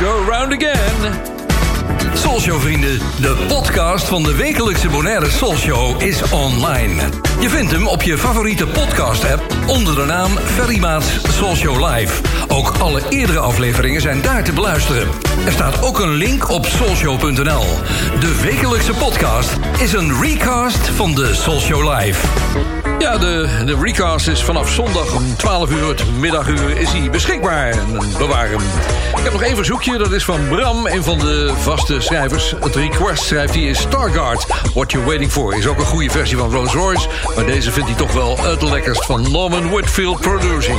Go 0.00 0.24
Round 0.28 0.52
Again. 0.52 1.31
Soulshow 2.22 2.60
vrienden, 2.60 2.98
de 3.20 3.44
podcast 3.48 4.08
van 4.08 4.22
de 4.22 4.34
wekelijkse 4.34 4.88
Bonaire 4.88 5.30
Soulshow 5.30 6.02
is 6.02 6.22
online. 6.30 7.02
Je 7.40 7.48
vindt 7.48 7.72
hem 7.72 7.86
op 7.86 8.02
je 8.02 8.18
favoriete 8.18 8.66
podcast 8.66 9.24
app 9.24 9.56
onder 9.66 9.94
de 9.94 10.04
naam 10.04 10.30
Ferry 10.30 10.78
Maats 10.78 11.06
Soulshow 11.28 11.86
Live. 11.86 12.22
Ook 12.48 12.72
alle 12.78 13.00
eerdere 13.08 13.38
afleveringen 13.38 14.00
zijn 14.00 14.22
daar 14.22 14.44
te 14.44 14.52
beluisteren. 14.52 15.08
Er 15.46 15.52
staat 15.52 15.82
ook 15.82 15.98
een 15.98 16.14
link 16.14 16.48
op 16.48 16.66
soulshow.nl. 16.66 17.64
De 18.20 18.40
wekelijkse 18.42 18.94
podcast 18.94 19.56
is 19.80 19.92
een 19.92 20.20
recast 20.20 20.88
van 20.88 21.14
de 21.14 21.34
Soulshow 21.34 21.98
Live. 21.98 22.81
Ja, 23.02 23.18
de, 23.18 23.62
de 23.64 23.76
recast 23.80 24.28
is 24.28 24.42
vanaf 24.42 24.70
zondag 24.70 25.14
om 25.14 25.36
12 25.36 25.70
uur, 25.70 25.88
het 25.88 26.04
middaguur, 26.18 26.76
is 26.76 26.92
hij 26.92 27.10
beschikbaar. 27.10 27.70
En 27.70 27.98
bewaar. 28.18 28.50
Ik 28.50 29.22
heb 29.22 29.32
nog 29.32 29.42
één 29.42 29.56
verzoekje, 29.56 29.98
dat 29.98 30.12
is 30.12 30.24
van 30.24 30.48
Bram, 30.48 30.86
een 30.86 31.02
van 31.02 31.18
de 31.18 31.52
vaste 31.56 32.00
schrijvers. 32.00 32.54
Het 32.60 32.76
request 32.76 33.24
schrijft 33.24 33.54
hij 33.54 33.62
is 33.62 33.78
Stargard. 33.78 34.46
What 34.74 34.92
You're 34.92 35.06
Waiting 35.06 35.30
For 35.30 35.56
is 35.56 35.66
ook 35.66 35.78
een 35.78 35.84
goede 35.84 36.10
versie 36.10 36.36
van 36.36 36.50
Rolls 36.50 36.72
Royce. 36.72 37.08
Maar 37.36 37.46
deze 37.46 37.72
vindt 37.72 37.88
hij 37.88 37.98
toch 37.98 38.12
wel 38.12 38.38
het 38.38 38.62
lekkerst 38.62 39.04
van 39.04 39.30
Norman 39.30 39.70
Whitfield 39.70 40.20
Producing. 40.20 40.78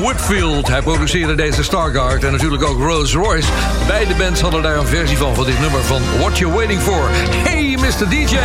Whitfield. 0.00 0.68
Hij 0.68 0.82
produceerde 0.82 1.34
deze 1.34 1.62
Stargard 1.62 2.24
en 2.24 2.32
natuurlijk 2.32 2.64
ook 2.64 2.78
Rolls 2.78 3.14
Royce. 3.14 3.48
Beide 3.86 4.14
bands 4.14 4.40
hadden 4.40 4.62
daar 4.62 4.76
een 4.76 4.86
versie 4.86 5.16
van, 5.16 5.34
van 5.34 5.44
dit 5.44 5.60
nummer 5.60 5.82
van 5.82 6.02
What 6.18 6.38
You're 6.38 6.56
Waiting 6.56 6.80
For. 6.80 7.08
Hey, 7.44 7.76
Mr. 7.80 8.08
DJ! 8.08 8.36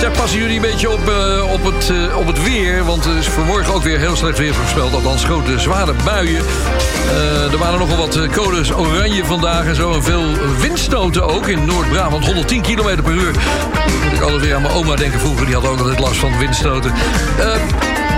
Zeg, 0.00 0.12
passen 0.12 0.38
jullie 0.38 0.56
een 0.56 0.62
beetje 0.62 0.90
op, 0.90 1.08
uh, 1.08 1.52
op, 1.52 1.64
het, 1.64 1.88
uh, 1.88 2.16
op 2.16 2.26
het 2.26 2.42
weer? 2.42 2.84
Want 2.84 3.04
er 3.04 3.16
is 3.16 3.28
vanmorgen 3.28 3.74
ook 3.74 3.82
weer 3.82 3.98
heel 3.98 4.16
slecht 4.16 4.38
weer 4.38 4.54
voorspeld. 4.54 4.94
Althans, 4.94 5.24
grote 5.24 5.58
zware 5.58 5.94
buien. 6.04 6.42
Uh, 7.12 7.52
er 7.52 7.58
waren 7.58 7.78
nogal 7.78 7.96
wat 7.96 8.28
codes 8.32 8.72
oranje 8.72 9.24
vandaag 9.24 9.66
en 9.66 9.74
zo. 9.74 10.00
Veel 10.00 10.24
windstoten 10.60 11.28
ook 11.28 11.48
in 11.48 11.64
Noord-Brabant. 11.64 12.24
110 12.26 12.62
km 12.62 13.02
per 13.02 13.12
uur. 13.12 13.32
Moet 14.04 14.12
ik 14.12 14.20
altijd 14.20 14.40
weer 14.40 14.54
aan 14.54 14.62
mijn 14.62 14.74
oma 14.74 14.96
denken 14.96 15.20
vroeger. 15.20 15.46
Die 15.46 15.54
had 15.54 15.66
ook 15.66 15.78
altijd 15.78 15.98
last 15.98 16.16
van 16.16 16.38
windstoten. 16.38 16.92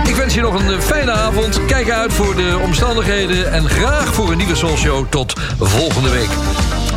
Ik 0.07 0.15
wens 0.17 0.35
je 0.35 0.41
nog 0.41 0.55
een 0.55 0.83
fijne 0.83 1.11
avond. 1.11 1.61
Kijk 1.67 1.91
uit 1.91 2.13
voor 2.13 2.37
de 2.37 2.59
omstandigheden. 2.63 3.53
En 3.53 3.69
graag 3.69 4.15
voor 4.15 4.31
een 4.31 4.37
nieuwe 4.37 4.55
Soul 4.55 5.07
Tot 5.09 5.33
volgende 5.61 6.11
week. 6.11 6.29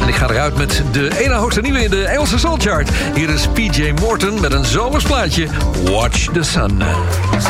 En 0.02 0.08
ik 0.08 0.16
ga 0.16 0.30
eruit 0.30 0.58
met 0.58 0.84
de 0.92 1.20
ene 1.20 1.34
hoogste 1.34 1.62
nieuwe 1.62 1.84
in 1.84 1.90
de 1.90 2.04
Engelse 2.04 2.40
Soul 2.40 2.58
Chart. 2.58 2.90
Hier 3.16 3.30
is 3.30 3.48
PJ 3.48 3.92
Morton 4.02 4.42
met 4.42 4.54
een 4.54 4.66
zomers 4.66 5.04
plaatje. 5.04 5.48
Watch 5.84 6.26
the 6.34 6.44
Sun. 6.44 6.84
Just 7.32 7.48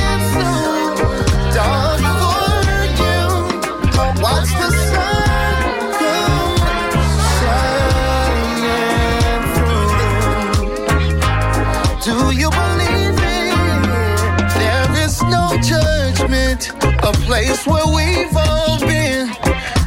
place 17.44 17.66
where 17.66 17.86
we've 17.86 18.36
all 18.36 18.78
been. 18.80 19.30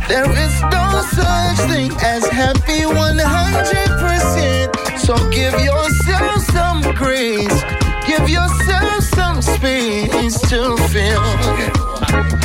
There 0.07 0.31
is 0.31 0.61
no 0.61 1.03
such 1.11 1.57
thing 1.69 1.91
as 2.01 2.25
happy 2.27 2.81
100%. 2.81 4.99
So 4.99 5.15
give 5.31 5.53
yourself 5.53 6.43
some 6.57 6.81
grace, 6.93 7.63
give 8.05 8.29
yourself 8.29 9.03
some 9.03 9.41
space 9.41 10.39
to 10.49 10.77
feel. 10.91 12.36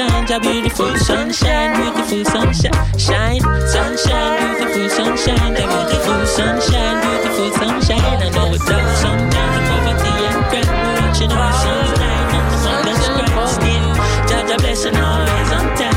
sunshine, 0.00 0.26
your 0.28 0.40
beautiful 0.40 0.96
sunshine, 0.96 1.76
beautiful 1.76 2.24
sunshine, 2.24 2.98
shine, 2.98 3.40
sunshine, 3.68 4.56
beautiful 4.56 4.88
sunshine, 4.88 5.54
the 5.54 5.60
beautiful 5.60 6.26
sunshine, 6.26 7.00
beautiful 7.02 7.50
sunshine. 7.58 8.00
I 8.00 8.30
know 8.30 8.54
it's 8.54 8.64
tough 8.64 8.96
sometimes, 8.96 9.68
poverty 9.68 10.12
and 10.28 10.44
crime, 10.48 11.04
watching 11.04 11.32
our 11.32 11.52
sunshine, 11.52 12.34
and 12.36 12.46
the 12.50 12.58
sun 12.64 12.84
that's 12.86 13.54
still. 13.54 13.90
Jah 14.28 14.56
blessing 14.58 14.96
always 14.96 15.52
on 15.52 15.76
time. 15.76 15.89